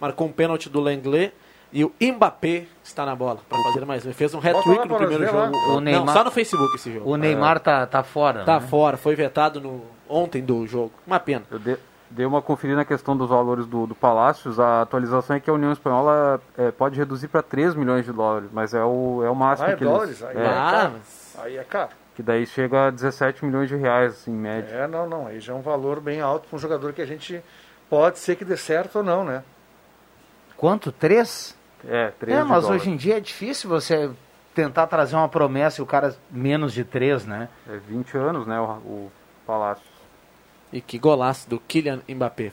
[0.00, 1.32] marcou um pênalti do Lenglet.
[1.74, 4.08] E o Mbappé está na bola para fazer mais um.
[4.08, 5.56] Ele fez um hat-trick no primeiro jogo.
[5.56, 7.10] O Não, Neymar- só no Facebook esse jogo.
[7.10, 8.44] O Neymar tá, tá fora.
[8.44, 8.66] Tá né?
[8.66, 10.92] fora, foi vetado no, ontem do jogo.
[11.06, 11.44] Uma pena.
[11.50, 11.78] Eu dei,
[12.14, 14.58] dei uma conferida na questão dos valores do, do Palácios.
[14.60, 18.48] A atualização é que a União Espanhola é, pode reduzir para 3 milhões de dólares,
[18.52, 20.20] mas é o, é o máximo Ah, é que dólares?
[20.22, 20.36] eles...
[20.36, 20.94] Aí é, é Ah, caro.
[21.38, 21.90] Aí é caro.
[22.14, 24.74] que daí chega a 17 milhões de reais, em média.
[24.74, 25.26] É, não, não.
[25.26, 27.42] Aí já é um valor bem alto para um jogador que a gente
[27.88, 29.42] pode ser que dê certo ou não, né?
[30.56, 30.92] Quanto?
[30.92, 31.56] Três?
[31.88, 32.82] É, 3 É, mas dólares.
[32.82, 34.10] hoje em dia é difícil você
[34.54, 37.48] tentar trazer uma promessa e o cara menos de três, né?
[37.68, 39.12] É 20 anos, né, o, o
[39.46, 39.82] Palácio.
[40.72, 42.52] E que golaço do Kylian Mbappé.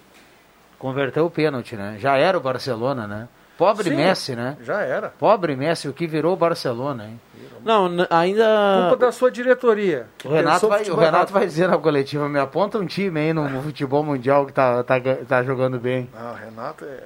[0.77, 1.97] Converteu o pênalti, né?
[1.99, 3.27] Já era o Barcelona, né?
[3.57, 4.55] Pobre Sim, Messi, né?
[4.63, 5.09] Já era.
[5.09, 7.19] Pobre Messi, o que virou o Barcelona, hein?
[7.63, 8.87] Não, ainda.
[8.89, 10.07] Culpa da sua diretoria.
[10.23, 13.61] O Renato, vai, o Renato vai dizer na coletiva, me aponta um time aí no
[13.61, 14.95] futebol mundial que tá, tá,
[15.27, 16.09] tá jogando bem.
[16.15, 17.03] Ah, Renato é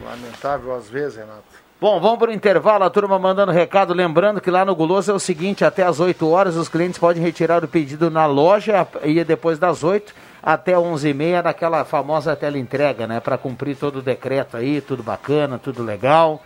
[0.00, 1.42] lamentável às vezes, Renato.
[1.78, 5.14] Bom, vamos para o intervalo, a turma mandando recado, lembrando que lá no Guloso é
[5.14, 9.22] o seguinte, até às 8 horas os clientes podem retirar o pedido na loja e
[9.24, 10.14] depois das 8
[10.46, 15.58] até 11h30 naquela famosa tela entrega, né, para cumprir todo o decreto aí, tudo bacana,
[15.58, 16.40] tudo legal.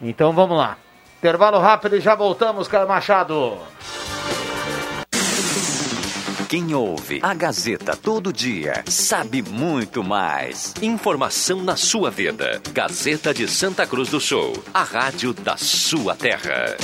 [0.00, 0.78] Então vamos lá.
[1.18, 3.58] Intervalo rápido e já voltamos, Caio Machado.
[6.48, 10.72] Quem ouve a Gazeta todo dia sabe muito mais.
[10.80, 12.60] Informação na sua vida.
[12.72, 16.76] Gazeta de Santa Cruz do Sul, a rádio da sua terra.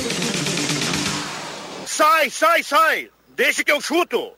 [1.85, 3.09] Sai, sai, sai!
[3.37, 4.33] Deixa que eu chuto!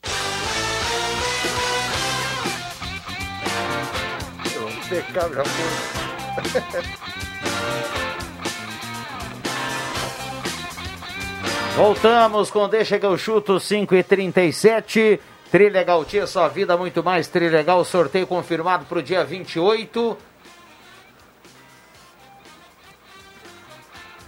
[11.78, 17.30] Voltamos com Deixa que eu chuto 5 e 37 Trilegal Tia, sua vida muito mais
[17.30, 20.18] Trilegal, sorteio confirmado para o dia 28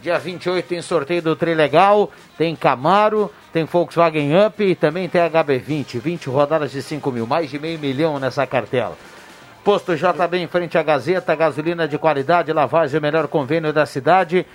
[0.02, 6.00] Dia 28 tem sorteio do Trilegal, tem Camaro, tem Volkswagen Up e também tem HB20,
[6.00, 8.98] 20 rodadas de 5 mil, mais de meio milhão nessa cartela.
[9.64, 14.46] Posto JB em frente à Gazeta, gasolina de qualidade, lavagem, o melhor convênio da cidade.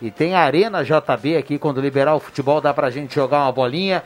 [0.00, 3.52] E tem a Arena JB aqui, quando liberar o futebol, dá pra gente jogar uma
[3.52, 4.02] bolinha.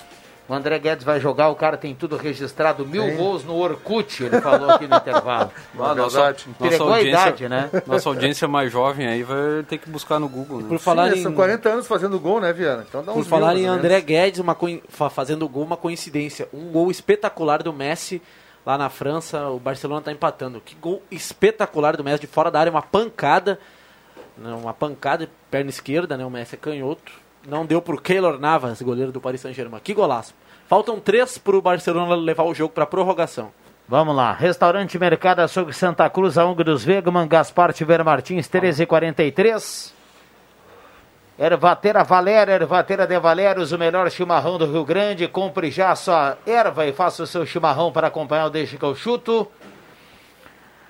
[0.48, 3.16] O André Guedes vai jogar, o cara tem tudo registrado, mil Tem.
[3.16, 5.50] gols no Orkut, ele falou aqui no intervalo.
[5.78, 7.68] Ah, nossa, nossa a idade, né?
[7.86, 10.68] Nossa audiência mais jovem aí vai ter que buscar no Google, né?
[10.68, 12.84] Por falar Sim, em- São 40 anos fazendo gol, né, Viana?
[12.88, 14.00] Então dá Por uns falar mil, em André.
[14.00, 14.56] Guedes, uma
[14.88, 16.48] fa- fazendo gol, uma coincidência.
[16.52, 18.22] Um gol espetacular do Messi
[18.68, 19.48] lá na França.
[19.48, 20.60] O Barcelona está empatando.
[20.60, 23.58] Que gol espetacular do Messi de fora da área, uma pancada.
[24.36, 26.24] né, Uma pancada, perna esquerda, né?
[26.26, 27.10] O Messi é canhoto.
[27.46, 29.80] Não deu pro Keylor Navas, goleiro do Paris Saint-Germain.
[29.82, 30.34] Que golaço.
[30.68, 33.50] Faltam três pro Barcelona levar o jogo para prorrogação.
[33.88, 34.34] Vamos lá.
[34.34, 39.92] Restaurante Mercado Açougue Santa Cruz, a Ung dos Vegman, Gaspar Tiver Martins, 13h43.
[41.38, 45.28] Ervateira Valéria, Ervateira de Valérios, o melhor chimarrão do Rio Grande.
[45.28, 48.84] Compre já a sua erva e faça o seu chimarrão para acompanhar o Deixa que
[48.84, 49.46] eu chuto.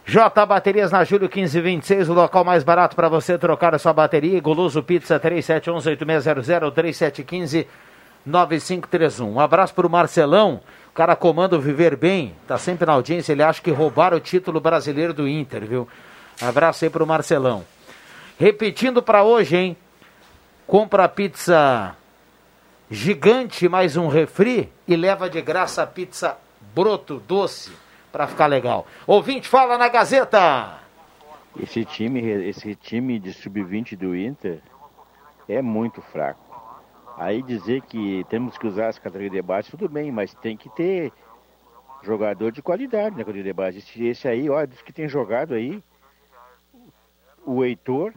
[0.07, 4.41] J Baterias na Júlio 1526, o local mais barato para você trocar a sua bateria.
[4.41, 7.67] Goloso Pizza 3711-8600,
[8.25, 9.31] 9531.
[9.31, 10.63] Um abraço pro Marcelão.
[10.89, 13.33] O cara comanda o Viver Bem, tá sempre na audiência.
[13.33, 15.87] Ele acha que roubaram o título brasileiro do Inter, viu?
[16.41, 17.67] Abraço aí pro Marcelão.
[18.39, 19.77] Repetindo para hoje, hein?
[20.69, 21.97] Compra a pizza
[22.91, 26.37] gigante mais um refri e leva de graça a pizza
[26.75, 27.73] broto doce
[28.13, 28.87] para ficar legal.
[29.07, 30.79] Ouvinte, fala na Gazeta.
[31.59, 34.61] Esse time, esse time de sub-20 do Inter
[35.49, 36.39] é muito fraco.
[37.17, 40.69] Aí dizer que temos que usar as categorias de base, tudo bem, mas tem que
[40.69, 41.11] ter
[42.03, 43.79] jogador de qualidade na categoria de base.
[43.79, 45.83] Esse, esse aí, olha, dos que tem jogado aí,
[47.47, 48.13] o Heitor,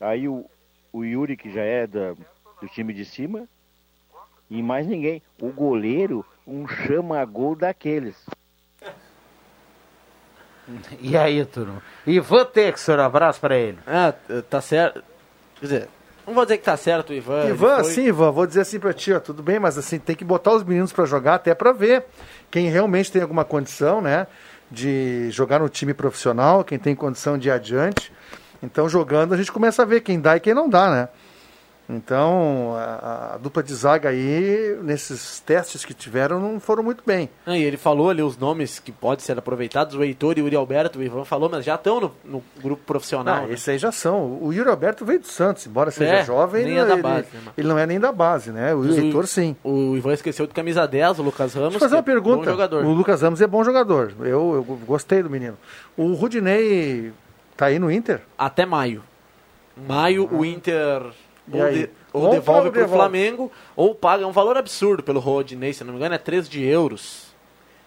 [0.00, 0.44] aí o,
[0.92, 2.12] o Yuri, que já é da,
[2.60, 3.46] do time de cima,
[4.50, 5.22] e mais ninguém.
[5.40, 8.16] O goleiro, um chama-gol daqueles.
[11.00, 11.82] E aí, turma?
[12.06, 13.78] Ivan Texor, abraço para ele.
[13.86, 14.14] Ah,
[14.48, 15.02] tá certo.
[15.58, 15.88] Quer dizer,
[16.24, 17.48] não vou dizer que tá certo o Ivan.
[17.48, 20.14] Ivan, foi- sim, Ivan, vou dizer assim pra ti, ó, tudo bem, mas assim, tem
[20.14, 22.04] que botar os meninos pra jogar até pra ver
[22.52, 24.28] quem realmente tem alguma condição, né,
[24.70, 28.12] de jogar no time profissional, quem tem condição de ir adiante.
[28.62, 31.08] Então, jogando, a gente começa a ver quem dá e quem não dá, né?
[31.92, 37.28] Então, a, a dupla de zaga aí, nesses testes que tiveram, não foram muito bem.
[37.44, 40.44] Ah, e ele falou ali os nomes que podem ser aproveitados, o Heitor e o
[40.44, 43.42] Uri Alberto, o Ivan falou, mas já estão no, no grupo profissional.
[43.42, 43.54] Ah, né?
[43.54, 44.38] esses aí já são.
[44.40, 47.02] O Yuri Alberto veio do Santos, embora seja É, jovem, nem ele, é da ele-
[47.02, 47.52] base, né, Marcos?
[47.58, 48.72] ele não é nem da base, né?
[48.72, 49.56] O Mas o- Heitor, sim.
[49.64, 51.70] O Ivan esqueceu de camisa 10, o Lucas Ramos.
[51.70, 52.50] Deixa eu fazer uma é bom pergunta.
[52.52, 52.84] jogador.
[52.84, 54.12] O Lucas Ramos é bom jogador.
[54.20, 55.58] Eu, eu gostei do menino.
[55.96, 57.12] O Rudinei
[57.60, 58.20] tá aí no Inter?
[58.36, 59.02] Até maio.
[59.76, 61.02] Maio o Inter
[61.50, 62.94] ou, de- ou devolve pro devolve?
[62.96, 66.64] Flamengo ou paga um valor absurdo pelo Rodinei, se não me engano é 3 de
[66.64, 67.28] euros.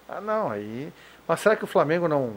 [0.07, 0.91] Ah, não, aí.
[1.27, 2.33] Mas será que o Flamengo não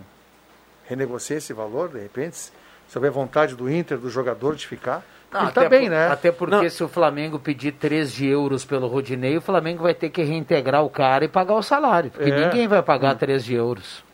[0.89, 2.37] renegocia esse valor, de repente?
[2.37, 2.53] Se
[2.97, 5.05] houver vontade do Inter, do jogador de ficar?
[5.33, 6.09] Não, ele até tá bem, por- né?
[6.09, 10.09] Até porque se o Flamengo pedir 3 de euros pelo Rodinei, o Flamengo vai ter
[10.11, 12.11] que reintegrar o cara e pagar o salário.
[12.11, 12.45] Porque É.
[12.47, 14.05] ninguém vai pagar 3 de euros.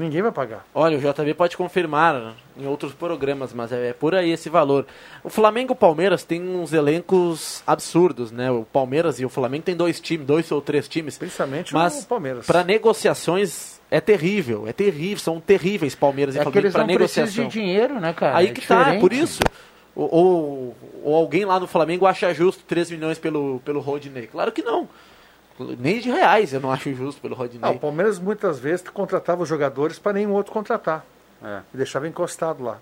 [0.00, 0.64] Ninguém vai pagar.
[0.74, 4.86] Olha, o JB pode confirmar né, em outros programas, mas é por aí esse valor.
[5.22, 8.50] O Flamengo e o Palmeiras têm uns elencos absurdos, né?
[8.50, 11.18] O Palmeiras e o Flamengo têm dois times, dois ou três times.
[11.18, 12.46] Principalmente mas o Palmeiras.
[12.46, 17.44] para negociações é terrível, é terrível, são terríveis Palmeiras É e Flamengo eles para negociação.
[17.44, 18.36] de dinheiro, né, cara?
[18.36, 19.00] Aí É que tá, diferente.
[19.00, 19.40] por isso.
[19.94, 24.28] Ou, ou, ou alguém lá no Flamengo acha justo 3 milhões pelo, pelo Rodinei.
[24.28, 24.88] Claro que não.
[25.78, 27.70] Nem de reais eu não acho justo pelo Ah, Rodinei.
[27.70, 31.04] o Palmeiras muitas vezes contratava os jogadores para nenhum outro contratar.
[31.42, 31.60] É.
[31.72, 32.78] E deixava encostado lá.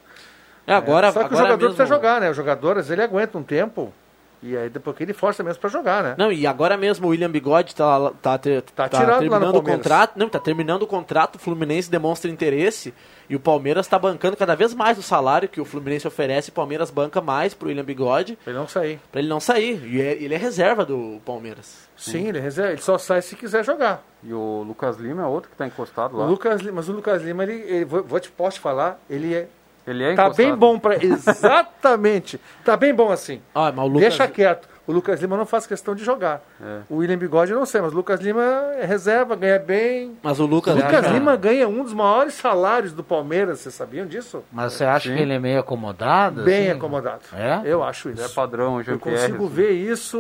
[0.67, 1.77] É, agora, Só que agora o jogador mesmo...
[1.77, 2.31] precisa jogar, né?
[2.31, 3.93] O jogador, às vezes, ele aguenta um tempo
[4.43, 6.15] e aí depois que ele força mesmo para jogar, né?
[6.19, 10.13] Não, e agora mesmo o William Bigode tá, tá, tá, no terminando o contrato.
[10.17, 12.95] Não, tá terminando o contrato, o Fluminense demonstra interesse
[13.29, 16.53] e o Palmeiras tá bancando cada vez mais o salário que o Fluminense oferece, o
[16.53, 18.37] Palmeiras banca mais pro William Bigode.
[18.43, 19.01] Pra ele não sair.
[19.13, 19.83] Pra ele não sair.
[19.87, 21.89] E é- ele é reserva do Palmeiras.
[21.97, 24.03] Sim, ele, reserva, ele só sai se quiser jogar.
[24.23, 26.25] E o Lucas Lima é outro que está encostado lá.
[26.25, 29.01] O Lucas, Lima- mas o Lucas Lima, ele, ele- vou, vou te, posso te falar,
[29.11, 29.49] ele é.
[29.89, 30.47] Ele é Tá encostado.
[30.47, 32.41] bem bom para Exatamente.
[32.65, 33.41] Tá bem bom assim.
[33.55, 34.01] Ah, mas o Lucas...
[34.09, 34.69] Deixa quieto.
[34.89, 36.41] O Lucas Lima não faz questão de jogar.
[36.61, 36.81] É.
[36.89, 38.43] O William Bigode eu não sei, mas o Lucas Lima
[38.79, 40.17] é reserva, ganha bem.
[40.23, 40.75] Mas o Lucas...
[40.75, 44.43] O Lucas já- Lima ganha um dos maiores salários do Palmeiras, vocês sabiam disso?
[44.51, 45.15] Mas você acha Sim.
[45.17, 46.43] que ele é meio acomodado?
[46.43, 46.79] Bem assim?
[46.79, 47.21] acomodado.
[47.35, 47.61] É?
[47.65, 48.23] Eu acho isso.
[48.23, 49.21] Ele é padrão, Eu Jean-Pierre.
[49.21, 49.55] consigo assim.
[49.55, 50.19] ver isso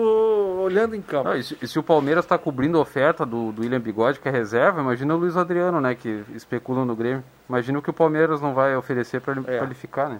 [0.62, 1.28] olhando em campo.
[1.31, 4.20] Não, e, se, e se o Palmeiras está cobrindo a oferta do, do William Bigode,
[4.20, 5.94] que é reserva, imagina o Luiz Adriano, né?
[5.94, 7.24] Que especulam no Grêmio.
[7.48, 9.62] Imagina o que o Palmeiras não vai oferecer para ele, É.
[9.62, 10.18] ele ficar, né?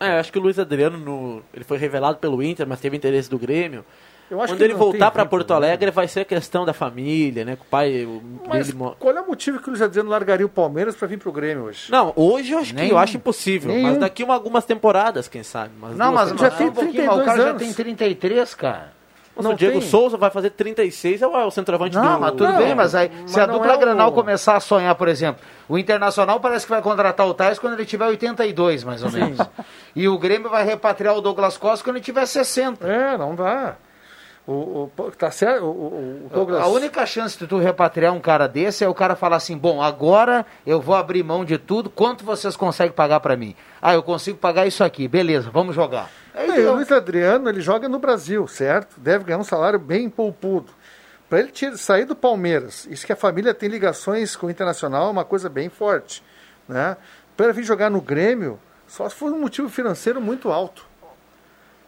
[0.00, 1.42] É, eu acho que o Luiz Adriano, no...
[1.52, 3.84] ele foi revelado pelo Inter, mas teve interesse do Grêmio.
[4.30, 5.56] Eu acho Quando que ele voltar para Porto né?
[5.56, 7.56] Alegre, vai ser questão da família, né?
[7.56, 8.78] Com o pai o Mas dele...
[8.98, 11.64] qual é o motivo que o Luiz Adriano largaria o Palmeiras para vir pro Grêmio
[11.64, 11.90] hoje?
[11.90, 13.72] Não, hoje eu acho que eu acho impossível.
[13.72, 13.88] Nenhum.
[13.88, 15.72] Mas daqui uma, algumas temporadas, quem sabe.
[15.96, 19.00] Não, mas Já tem um pouquinho, mas o 32 cara já tem 33, cara.
[19.36, 19.88] Nossa, não o Diego tem.
[19.88, 22.20] Souza vai fazer 36, é o, é o centroavante Não, do...
[22.20, 24.60] mas tudo Não, bem, mas aí, mas se a dupla é o- Granal começar a
[24.60, 28.84] sonhar, por exemplo, o Internacional parece que vai contratar o Tais quando ele tiver 82,
[28.84, 29.38] mais ou menos.
[29.96, 32.86] E o Grêmio vai repatriar o Douglas Costa quando ele tiver 60.
[32.86, 33.76] É, não dá.
[34.46, 36.60] O, o- tá certo, o, o, Douglas...
[36.62, 39.80] A única chance de tu repatriar um cara desse é o cara falar assim: bom,
[39.80, 43.54] agora eu vou abrir mão de tudo, quanto vocês conseguem pagar pra mim?
[43.80, 46.10] Ah, eu consigo pagar isso aqui, beleza, vamos jogar.
[46.34, 46.72] Aí É, deu.
[46.72, 48.98] o Luiz Adriano, ele joga no Brasil, certo?
[48.98, 50.72] Deve ganhar um salário bem poupudo.
[51.30, 55.10] Para ele sair do Palmeiras, isso que a família tem ligações com o Internacional é
[55.10, 56.24] uma coisa bem forte,
[56.68, 56.96] né?
[57.36, 58.58] Para vir jogar no Grêmio,
[58.88, 60.89] só se for um motivo financeiro muito alto.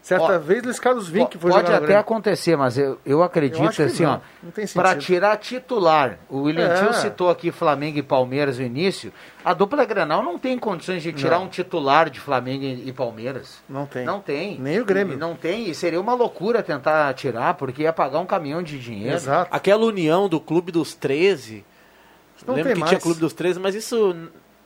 [0.03, 1.99] Certa Ó, vez Luiz Carlos Vinck foi Pode até Grêmio.
[2.01, 6.19] acontecer, mas eu, eu acredito Eu que assim, não, ó, para tirar titular.
[6.29, 6.83] O William É.
[6.83, 9.13] Tio citou aqui Flamengo e Palmeiras no início.
[9.45, 11.45] A dupla Grenal não tem condições de tirar Não.
[11.45, 13.63] um titular de Flamengo e, Palmeiras.
[13.69, 14.05] Não tem.
[14.05, 14.59] Não tem.
[14.59, 15.15] Nem o Grêmio.
[15.15, 18.81] E Não tem, e seria uma loucura tentar tirar, porque ia pagar um caminhão de
[18.81, 19.15] dinheiro.
[19.15, 19.55] Exato.
[19.55, 21.65] Aquela união do Clube dos 13.
[22.45, 22.91] Não lembro tem que mais.
[22.91, 24.17] tinha Clube dos 13, mas isso.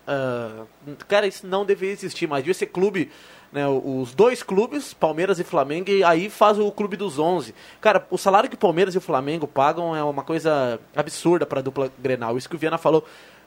[0.06, 0.62] ah,
[1.06, 2.42] cara, isso não deveria existir mais.
[2.42, 3.10] Devia ser clube.
[3.56, 7.54] Né, os dois clubes, Palmeiras e Flamengo, e aí faz o clube dos 11.
[7.80, 11.60] Cara, o salário que o Palmeiras e o Flamengo pagam é uma coisa absurda para
[11.60, 12.36] a dupla Grenal.
[12.36, 13.02] Isso que o Viana falou.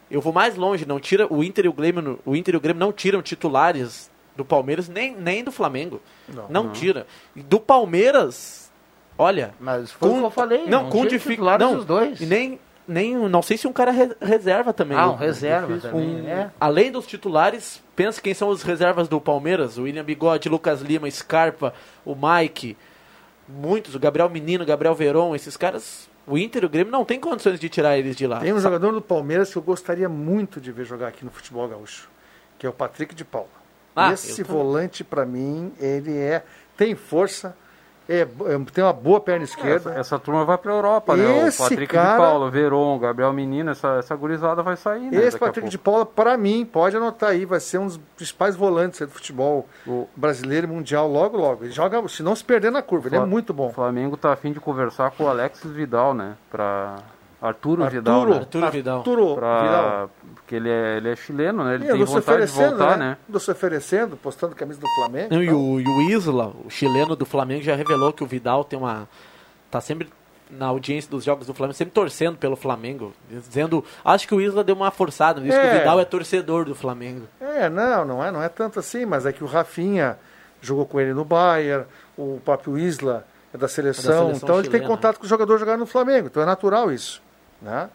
[0.09, 2.59] Eu vou mais longe, não tira o Inter e o Grêmio, o Inter e o
[2.59, 6.01] Grêmio não tiram titulares do Palmeiras nem, nem do Flamengo.
[6.27, 6.47] Não.
[6.49, 6.71] Não, Não.
[6.71, 7.05] tira.
[7.35, 8.71] E do Palmeiras,
[9.15, 10.65] olha, Mas foi o que eu falei.
[10.65, 11.63] não, não com tira dificuldade.
[11.63, 12.19] Não, dos dois.
[12.19, 13.15] E nem, nem.
[13.15, 14.97] Não sei se um cara re- reserva também.
[14.97, 16.49] Ah, um Um- reserva um- também, é.
[16.59, 21.09] Além dos titulares, pensa quem são os reservas do Palmeiras: o William Bigode, Lucas Lima,
[21.09, 21.73] Scarpa,
[22.03, 22.75] o Mike,
[23.47, 26.09] muitos, o Gabriel Menino, Gabriel Veron, esses caras.
[26.27, 28.39] O Inter e o Grêmio não tem condições de tirar eles de lá.
[28.39, 31.67] Tem um jogador do Palmeiras que eu gostaria muito de ver jogar aqui no futebol
[31.67, 32.07] gaúcho,
[32.59, 33.47] que é o Patrick de Paula.
[33.95, 36.43] Ah, Esse volante, para mim, ele é
[36.77, 37.55] tem força,
[38.09, 38.27] é, é-
[38.73, 39.91] tem uma boa perna esquerda.
[39.91, 41.47] Essa, essa turma vai pra Europa, né?
[41.47, 45.17] Esse o Patrick cara- de Paula, Veron, Gabriel Menino, essa, essa gurizada vai sair, né?
[45.23, 48.55] Esse a Patrick de Paula, para mim, pode anotar aí, vai ser um dos principais
[48.55, 49.67] volantes do futebol
[50.15, 51.63] brasileiro e mundial logo, logo.
[51.63, 53.67] Ele joga, se não se perder na curva, ele é Fla- muito bom.
[53.67, 56.35] O Flamengo tá afim de conversar com o Alexis Vidal, né?
[56.49, 56.95] Pra
[57.41, 58.37] Arturo, Arturo, Vidal, né?
[58.37, 58.97] Arturo Vidal.
[58.97, 59.61] Arturo Pra...
[59.61, 60.11] Vidal.
[60.35, 61.75] Porque ele é, ele é chileno, né?
[61.75, 63.17] Ele E tem andou se vontade de voltar, né?
[63.31, 63.39] né?
[63.39, 65.33] Se oferecendo, postando camisa do Flamengo.
[65.33, 65.59] Não, e, então.
[65.59, 69.07] o, e o Isla, o chileno do Flamengo, já revelou que o Vidal tem uma.
[69.71, 70.09] tá sempre
[70.49, 73.13] na audiência dos jogos do Flamengo, sempre torcendo pelo Flamengo.
[73.29, 73.85] Dizendo.
[74.03, 75.75] Acho que o Isla deu uma forçada nisso, que É.
[75.75, 77.27] o Vidal é torcedor do Flamengo.
[77.39, 80.17] É, não, não é, não é tanto assim, mas é que o Rafinha
[80.61, 81.85] jogou com ele no Bayern,
[82.17, 85.57] o próprio Isla é da seleção, seleção então ele tem chilena, contato com o jogador
[85.57, 87.21] jogar no Flamengo, então é natural isso,
[87.61, 87.89] né?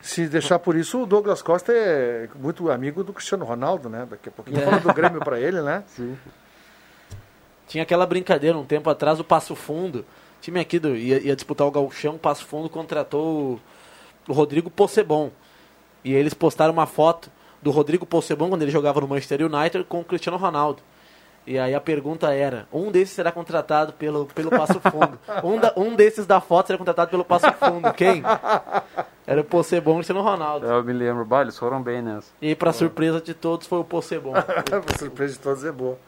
[0.00, 4.06] Se deixar por isso, o Douglas Costa é muito amigo do Cristiano Ronaldo, né?
[4.08, 4.64] Daqui a pouquinho É.
[4.64, 5.82] fala do Grêmio para ele, né?
[5.88, 6.16] Sim.
[7.66, 10.00] Tinha aquela brincadeira um tempo atrás, o Passo Fundo.
[10.00, 13.58] O time aqui do, ia, ia disputar o Gauchão, o Passo Fundo contratou
[14.28, 15.30] o, o Rodrigo Possebon.
[16.04, 17.30] E eles postaram uma foto
[17.62, 20.82] do Rodrigo Possebon quando ele jogava no Manchester United com o Cristiano Ronaldo.
[21.46, 25.18] E aí a pergunta era: um desses será contratado pelo, pelo Passo Fundo?
[25.44, 27.92] um, da- um desses da foto será contratado pelo Passo Fundo.
[27.92, 28.22] Quem?
[29.26, 30.66] Era o Possebon e o Cristiano Ronaldo.
[30.66, 32.30] Eu me lembro, bah, eles foram bem nessa.
[32.40, 34.34] E para surpresa de todos foi o Possebon.
[34.36, 35.98] A surpresa de todos é boa.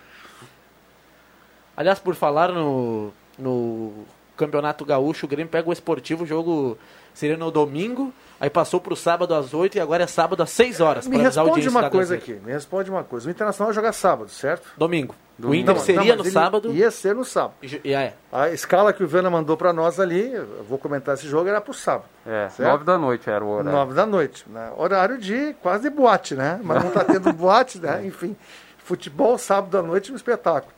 [1.77, 4.05] Aliás, por falar no, no
[4.37, 6.79] Campeonato Gaúcho, o Grêmio pega o Esportivo, o jogo
[7.13, 10.51] seria no domingo, aí passou para o sábado às 8 e agora é sábado às
[10.51, 11.07] 6 horas.
[11.07, 13.29] Me responde uma coisa aqui, me responde uma coisa.
[13.29, 14.69] O Internacional vai jogar sábado, certo?
[14.77, 15.15] Domingo.
[15.39, 15.63] O Domingo.
[15.63, 16.73] Inter Não, seria não, no sábado.
[16.73, 17.55] Ia ser no sábado.
[17.63, 18.15] E, é.
[18.33, 21.61] A escala que o Viana mandou para nós ali, eu vou comentar esse jogo, era
[21.61, 22.07] para o sábado.
[22.27, 22.71] É, Certo?
[22.71, 23.71] nove da noite era o horário.
[23.71, 24.45] Nove da noite.
[24.49, 24.73] Né?
[24.77, 26.59] Horário de quase de boate, né?
[26.63, 28.07] Mas não está tendo boate, né?
[28.07, 28.35] Enfim,
[28.79, 30.73] futebol sábado à noite, um espetáculo.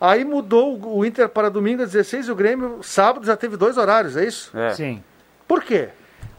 [0.00, 3.56] Aí mudou o o Inter para domingo às 16 e o Grêmio sábado já teve
[3.56, 4.50] dois horários, é isso?
[4.56, 4.70] É.
[4.70, 5.04] Sim.
[5.46, 5.90] Por quê?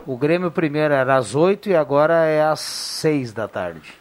[0.06, 3.93] O Grêmio primeiro era às 8 e agora é às 6 da tarde.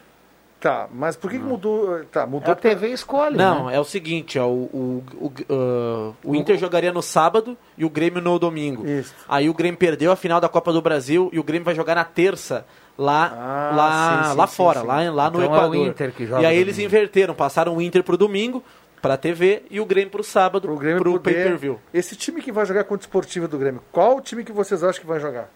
[0.60, 2.04] Tá, mas por que, que mudou?
[2.12, 3.76] Tá, mudou A TV escolhe, Não, né?
[3.76, 7.88] é o seguinte, ó, o, o, o, ah, o Inter jogaria no sábado e o
[7.88, 8.86] Grêmio no domingo.
[8.86, 9.14] Isso.
[9.26, 11.94] Aí o Grêmio perdeu a final da Copa do Brasil e o Grêmio vai jogar
[11.94, 12.66] na terça
[12.98, 14.86] lá, Ah, lá, sim, sim, lá sim, fora, sim.
[14.86, 15.86] lá, lá no Então é o Equador.
[15.86, 16.94] Inter que joga e aí eles domingo.
[16.94, 18.62] inverteram, passaram o Inter pro domingo,
[19.00, 21.80] pra TV, e o Grêmio pro sábado, Pro Grêmio pro poder- pay-per-view.
[21.94, 24.84] Esse time que vai jogar contra o Esportivo do Grêmio, qual o time que vocês
[24.84, 25.48] acham que vai jogar?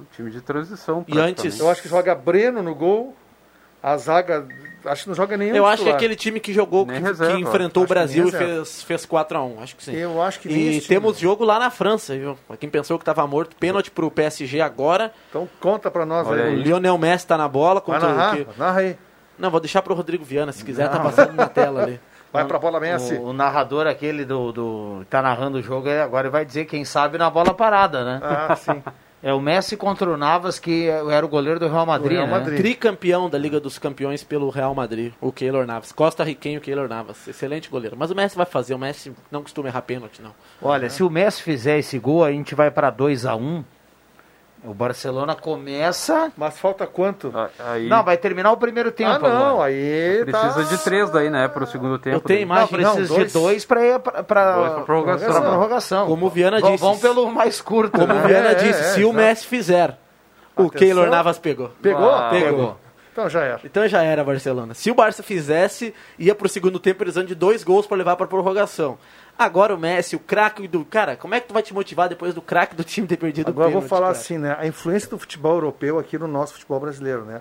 [0.00, 1.04] Um time de transição.
[1.08, 1.58] E antes-.
[1.58, 3.16] Eu acho que joga Breno no gol,
[3.82, 4.46] a zaga,
[4.84, 5.96] acho que não joga nenhum Eu acho que é titular.
[5.96, 8.54] aquele time que jogou, que, Nem que reserva, enfrentou o Brasil e reserva.
[8.64, 9.94] fez, fez 4x1, acho que sim.
[9.94, 10.88] Eu acho que E esse time.
[11.00, 12.38] temos jogo lá na França, viu?
[12.46, 15.12] Pra Quem pensou que tava morto, pênalti pro PSG agora.
[15.30, 16.56] Então conta pra nós Olha aí.
[16.56, 16.62] O.
[16.62, 17.82] Lionel Messi tá na bola.
[17.86, 18.36] Vai Contra o narrar?
[18.36, 18.98] que- Narra aí.
[19.38, 22.00] Não, vou deixar pro Rodrigo Viana, se quiser, tá passando na tela ali.
[22.32, 23.16] Vai pra bola bem assim.
[23.16, 27.16] O, o narrador aquele do, do tá narrando o jogo agora vai dizer quem sabe
[27.16, 28.20] na bola parada, né?
[28.22, 28.82] Ah, sim.
[29.22, 32.32] É o Messi contra o Navas que era o goleiro do Real Madrid, Real né?
[32.32, 32.58] Madrid.
[32.58, 35.90] Tricampeão da Liga dos Campeões pelo Real Madrid, o Keylor Navas.
[35.90, 37.26] Costa Riquenho, Keylor Navas.
[37.26, 37.96] Excelente goleiro.
[37.98, 40.32] Mas o Messi vai fazer, o Messi não costuma errar pênalti, não.
[40.62, 43.64] Olha, se o Messi fizer esse gol, a gente vai para 2 a 1
[44.64, 46.32] O Barcelona começa.
[46.36, 47.32] Mas falta quanto?
[47.34, 49.10] Ah, Aí Não, vai terminar o primeiro tempo.
[49.10, 49.68] ah, não, agora.
[49.68, 50.62] aí precisa tá...
[50.62, 51.46] de três daí, né?
[51.48, 52.16] Pro segundo tempo.
[52.16, 52.62] Eu tenho imagem.
[52.62, 53.26] Não, precisa dois.
[53.28, 54.22] de dois para ir para
[54.84, 55.30] prorrogação.
[55.30, 56.06] pra prorrogação.
[56.06, 56.76] Como o Viana disse.
[56.76, 57.98] Vão pelo mais curto.
[57.98, 58.24] Como né?
[58.24, 59.12] o Viana É, disse, é, se é, o.
[59.12, 59.90] Messi fizer,
[60.56, 60.70] o Atenção.
[60.70, 61.70] Keylor Navas pegou.
[61.80, 62.10] Pegou?
[62.10, 62.76] Ah, Pegou.
[63.12, 63.60] Então já era.
[63.64, 64.74] Então já era Barcelona.
[64.74, 68.28] Se o Barça fizesse, ia pro segundo tempo precisando de dois gols para levar pra
[68.28, 68.96] prorrogação.
[69.38, 70.84] Agora o Messi, o craque do.
[70.84, 73.48] Cara, como é que tu vai te motivar depois do craque do time ter perdido
[73.48, 74.18] Agora o eu vou falar cara?
[74.18, 74.56] assim, né?
[74.58, 77.40] A influência do futebol europeu aqui no nosso futebol brasileiro, né?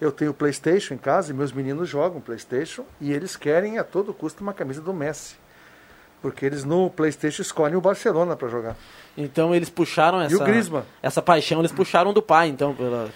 [0.00, 4.14] Eu tenho PlayStation em casa e meus meninos jogam PlayStation e eles querem a todo
[4.14, 5.34] custo uma camisa do Messi.
[6.22, 8.76] Porque eles no PlayStation escolhem o Barcelona para jogar.
[9.16, 10.32] Então eles puxaram essa.
[10.32, 10.84] E o Griezmann?
[11.02, 13.08] Essa paixão, eles puxaram do pai, então, pela-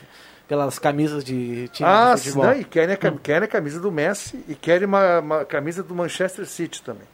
[0.48, 2.44] pelas camisas de time Ah, de futebol.
[2.46, 5.94] não, e querem a, querem a camisa do Messi e querem uma, uma camisa do
[5.94, 7.06] Manchester City também.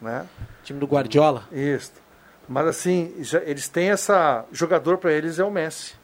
[0.00, 0.26] Né?
[0.62, 1.44] Time do Guardiola.
[1.52, 1.92] Isso.
[2.48, 4.44] Mas assim, já- eles têm essa.
[4.52, 5.94] Jogador para eles é o Messi.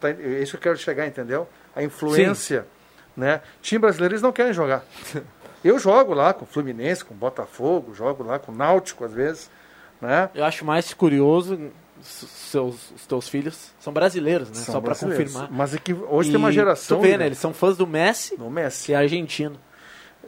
[0.00, 1.46] Tá, é isso que eu quero chegar, entendeu?
[1.76, 2.66] A influência.
[3.16, 3.40] Né?
[3.62, 4.84] Time brasileiro eles não querem jogar.
[5.64, 9.12] Eu jogo lá com o Fluminense, com o Botafogo, jogo lá com o Náutico às
[9.14, 9.50] vezes.
[9.98, 10.28] Né?
[10.34, 11.70] Eu acho mais curioso,
[12.02, 14.56] seus, os teus filhos são brasileiros, né?
[14.56, 15.32] São Só brasileiros.
[15.32, 15.50] confirmar.
[15.50, 16.98] Mas é que hoje tem uma E geração.
[16.98, 17.24] Tu vê, né?
[17.24, 18.86] Eles são fãs do Messi, do Messi.
[18.86, 19.58] que é argentino.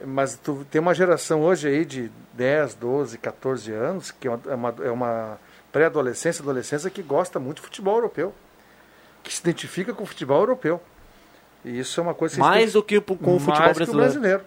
[0.05, 4.41] Mas tu tem uma geração hoje aí de 10, 12, 14 anos, que é uma,
[4.47, 5.39] é uma, é uma
[5.71, 8.33] pré-adolescência, adolescência, que gosta muito de futebol europeu.
[9.23, 10.81] Que se identifica com o futebol europeu.
[11.65, 13.97] E isso é uma coisa que Mais do que com o Mais futebol que brasileiro.
[13.97, 14.43] brasileiro.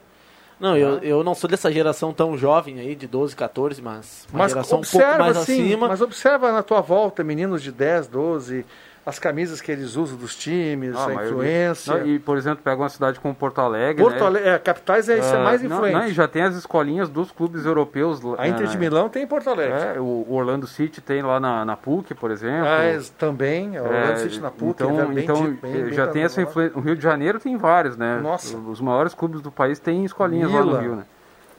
[0.61, 4.41] Não, eu, eu não sou dessa geração tão jovem aí, de 12, 14, mas uma
[4.41, 5.89] Mas geração um observa, pouco mais assim, acima.
[5.89, 8.67] mas observa na tua volta, meninos de 10, 12,
[9.05, 11.97] as camisas que eles usam dos times, Ah, a influência.
[11.99, 14.03] Não, e, por exemplo, pega uma cidade como Porto Alegre.
[14.03, 14.27] Porto né?
[14.27, 15.95] Alegre, é, capitais é, isso é Ah, mais não, influente.
[15.95, 18.21] Não, e já tem as escolinhas dos clubes europeus.
[18.21, 18.81] lá, A Inter de né?
[18.81, 19.97] Milão tem em Porto Alegre.
[19.97, 22.67] É, o Orlando City tem lá na, na PUC, por exemplo.
[22.69, 25.93] Ah, é, também, o Orlando É, City na PUC, Então, é bem então bem- bem
[25.93, 26.77] já tem essa influência.
[26.79, 28.21] O Rio de Janeiro tem vários, né?
[28.23, 28.57] Nossa.
[28.57, 30.81] Os maiores clubes do país têm escolinhas lá no Mila.
[30.81, 31.05] Rio, né?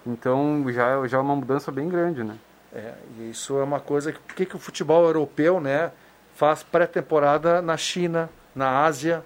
[0.06, 2.36] Então já, já é uma mudança bem grande, né?
[2.74, 5.92] É, e isso é uma coisa que, por que que o futebol europeu, né,
[6.42, 9.24] faz pré-temporada na China, na Ásia,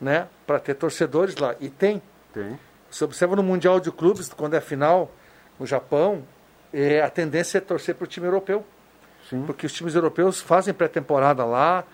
[0.00, 1.54] né, para ter torcedores lá.
[1.60, 2.00] E tem.
[2.32, 2.58] Tem.
[2.90, 5.12] Você observa no Mundial de Clubes, quando é final,
[5.60, 6.24] no Japão,
[6.72, 8.64] é, a tendência é torcer para o time europeu.
[9.44, 11.84] Porque os times europeus fazem pré-temporada lá,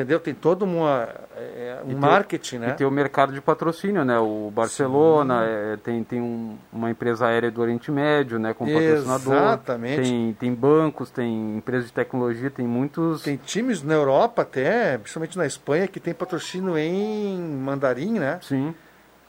[0.00, 0.20] entendeu?
[0.20, 2.68] Tem todo uma, é, um E tem- marketing, né?
[2.70, 4.18] E tem o mercado de patrocínio, né?
[4.18, 8.52] O Barcelona é, tem, tem um- uma empresa aérea do Oriente Médio, né?
[8.54, 9.34] Como patrocinador.
[9.34, 10.02] Exatamente.
[10.02, 13.22] Tem, tem bancos, tem empresas de tecnologia, tem muitos.
[13.22, 18.38] Tem times na Europa até, principalmente na Espanha, que tem patrocínio em mandarim, né?
[18.42, 18.74] Sim.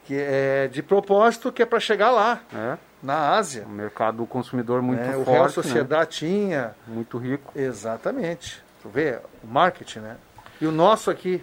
[0.04, 2.78] Que é de propósito que é para chegar lá, É.
[3.02, 3.64] na Ásia.
[3.68, 5.10] Um mercado consumidor muito né?
[5.10, 5.30] O forte.
[5.30, 5.48] Real né?
[5.50, 6.70] Sociedade tinha.
[6.86, 7.52] Muito rico.
[7.54, 8.62] Exatamente.
[8.82, 10.16] Tu vê, o marketing, né?
[10.60, 11.42] E o nosso aqui,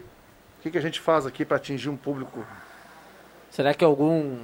[0.59, 2.43] o que, que a gente faz aqui para atingir um público?
[3.49, 4.37] Será que algum,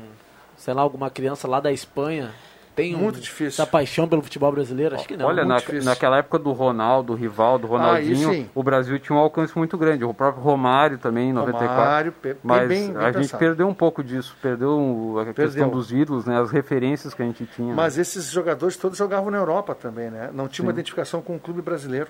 [0.55, 2.31] sei lá, alguma criança lá da Espanha
[2.73, 3.47] tem um- Muito difícil.
[3.61, 4.95] essa paixão pelo futebol brasileiro?
[4.95, 5.25] Acho que não.
[5.27, 9.77] Olha, na, naquela época do Ronaldo, Rivaldo, Ronaldinho, Ah, o Brasil tinha um alcance muito
[9.77, 10.05] grande.
[10.05, 11.75] O próprio Romário também, em 94.
[11.75, 13.39] Romário, Mas bem- bem a gente pensado.
[13.39, 14.37] perdeu um pouco disso.
[14.41, 15.69] Perdeu um- a questão Perdeu.
[15.69, 16.39] dos ídolos, né?
[16.39, 17.73] As referências que a gente tinha.
[17.75, 20.29] Mas esses jogadores todos jogavam na Europa também, né?
[20.33, 20.75] Não tinha uma Sim.
[20.75, 22.07] identificação com o clube brasileiro.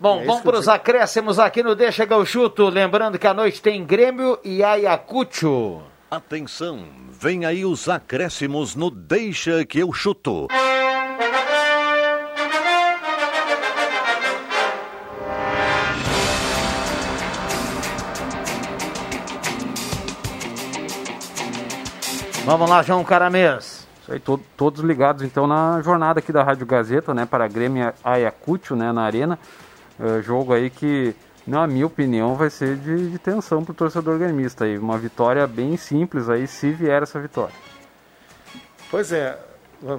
[0.00, 2.68] Bom, É vamos para os acréscimos aqui no Deixa que eu chuto.
[2.70, 5.82] Lembrando que à noite tem Grêmio e Ayacucho.
[6.10, 10.48] Atenção, vem aí os acréscimos no Deixa que eu chuto.
[22.44, 23.86] Vamos lá, João Caramês.
[24.02, 27.92] Isso aí, to- todos ligados então na jornada aqui da Rádio Gazeta, né, para Grêmio
[28.02, 29.38] Ayacucho, né, na Arena.
[30.00, 31.14] É, jogo aí que,
[31.46, 34.78] na minha opinião, vai ser de, de tensão para o torcedor gremista aí.
[34.78, 37.54] Uma vitória bem simples aí, se vier essa vitória.
[38.90, 39.38] Pois é.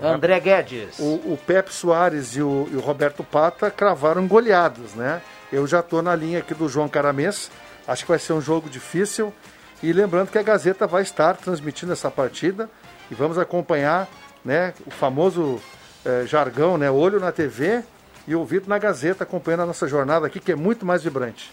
[0.04, 0.99] André Guedes.
[0.99, 5.22] O, o Pepe Soares e o, e o Roberto Pata cravaram goleados, né?
[5.52, 7.52] Eu já estou na linha aqui do João Caramês.
[7.88, 9.34] Acho que vai ser um jogo difícil.
[9.82, 12.70] E lembrando que a Gazeta vai estar transmitindo essa partida
[13.10, 14.08] e vamos acompanhar
[14.45, 15.60] né, o famoso
[16.06, 16.91] eh, jargão, né?
[16.91, 17.84] Olho na TV
[18.28, 21.52] e ouvido na Gazeta, acompanhando a nossa jornada aqui, que é muito mais vibrante.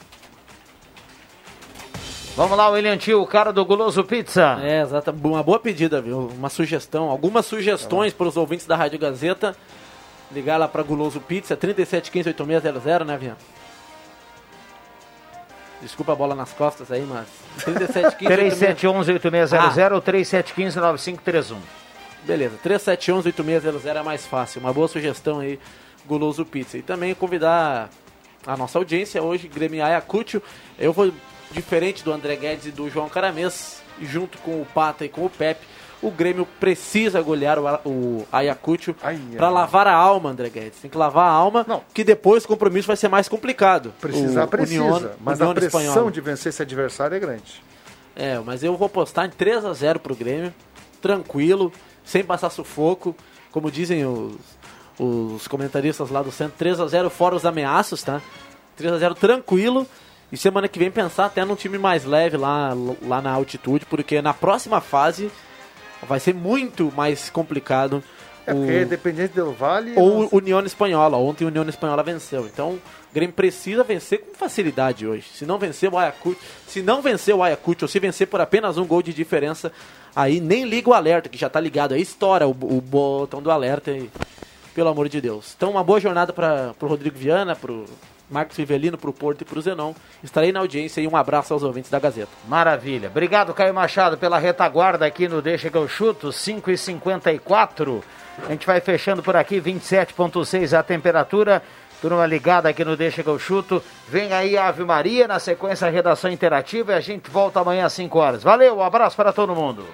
[2.37, 4.59] Vamos lá, William Tio, o cara do Guloso Pizza.
[4.63, 5.11] É, exato.
[5.11, 6.29] Uma boa pedida, viu?
[6.29, 7.11] Uma sugestão.
[7.11, 9.57] Algumas sugestões para os ouvintes da Rádio Gazeta.
[10.31, 13.37] Ligar lá para Guloso Pizza, 3715-8600, né, Vian?
[15.81, 17.27] Desculpa a bola nas costas aí, mas.
[17.65, 21.57] 3715 3711-8600 ou 3715-9531.
[22.25, 24.61] Beleza, 3711-8600 é mais fácil.
[24.61, 25.59] Uma boa sugestão aí,
[26.09, 26.79] Guloso Pizza.
[26.79, 27.91] E também convidar
[28.47, 30.43] a nossa audiência hoje, Grêmio Ayacucho.
[30.79, 31.13] Eu vou,
[31.53, 35.31] diferente do André Guedes e do João Caramês, junto com o Pata e com o
[35.31, 35.67] Pepe,
[36.01, 38.95] o Grêmio precisa golear o, o Ayacucho
[39.37, 40.79] para lavar a alma, André Guedes.
[40.81, 43.93] Tem que lavar a alma, que depois o compromisso vai ser mais complicado.
[44.01, 46.11] Precisar precisa, Union- mas a pressão Espanhola.
[46.13, 47.63] de vencer esse adversário é grande.
[48.15, 50.55] É, mas eu vou postar em 3 a 0 pro Grêmio,
[51.03, 51.73] tranquilo,
[52.05, 53.15] sem passar sufoco,
[53.51, 54.35] como dizem os,
[54.99, 58.21] os comentaristas lá do centro, 3 a 0 fora os ameaços, tá?
[58.77, 59.87] 3 a 0 tranquilo.
[60.31, 62.73] E semana que vem pensar até num time mais leve lá,
[63.07, 65.31] lá na altitude, porque na próxima fase
[66.07, 68.03] vai ser muito mais complicado.
[68.47, 69.95] É porque Independente del Vale.
[69.97, 71.17] Ou o União Espanhola.
[71.17, 72.47] Ontem o União Espanhola venceu.
[72.47, 72.81] Então o
[73.15, 75.29] Grêmio precisa vencer com facilidade hoje.
[75.33, 78.77] Se não vencer o Ayacucho, se não vencer o Ayacucho, ou se vencer por apenas
[78.77, 79.73] um gol de diferença,
[80.15, 81.95] aí nem liga o alerta, que já tá ligado.
[81.95, 84.11] Aí estoura o, o botão do alerta e.
[84.75, 85.55] Pelo amor de Deus.
[85.57, 87.85] Então, uma boa jornada para o Rodrigo Viana, para o
[88.31, 89.95] Marcos Rivelino, para o Porto e para o Zenon.
[90.23, 92.31] Estarei na audiência e um abraço aos ouvintes da Gazeta.
[92.47, 93.09] Maravilha.
[93.09, 98.05] Obrigado, Caio Machado, pela retaguarda aqui no Deixa que eu chuto, 5 e 54
[98.47, 101.63] A gente vai fechando por aqui, 27,6 a temperatura.
[102.01, 103.83] Turma ligada aqui no Deixa que eu chuto.
[104.09, 107.87] Vem aí a Ave Maria, na sequência a redação interativa e a gente volta amanhã
[107.87, 108.43] às 5 horas.
[108.43, 109.85] Valeu, um abraço para todo mundo.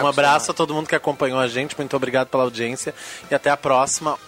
[0.00, 2.94] Um abraço a todo mundo que acompanhou a gente, muito obrigado pela audiência.
[3.30, 4.18] E até a próxima.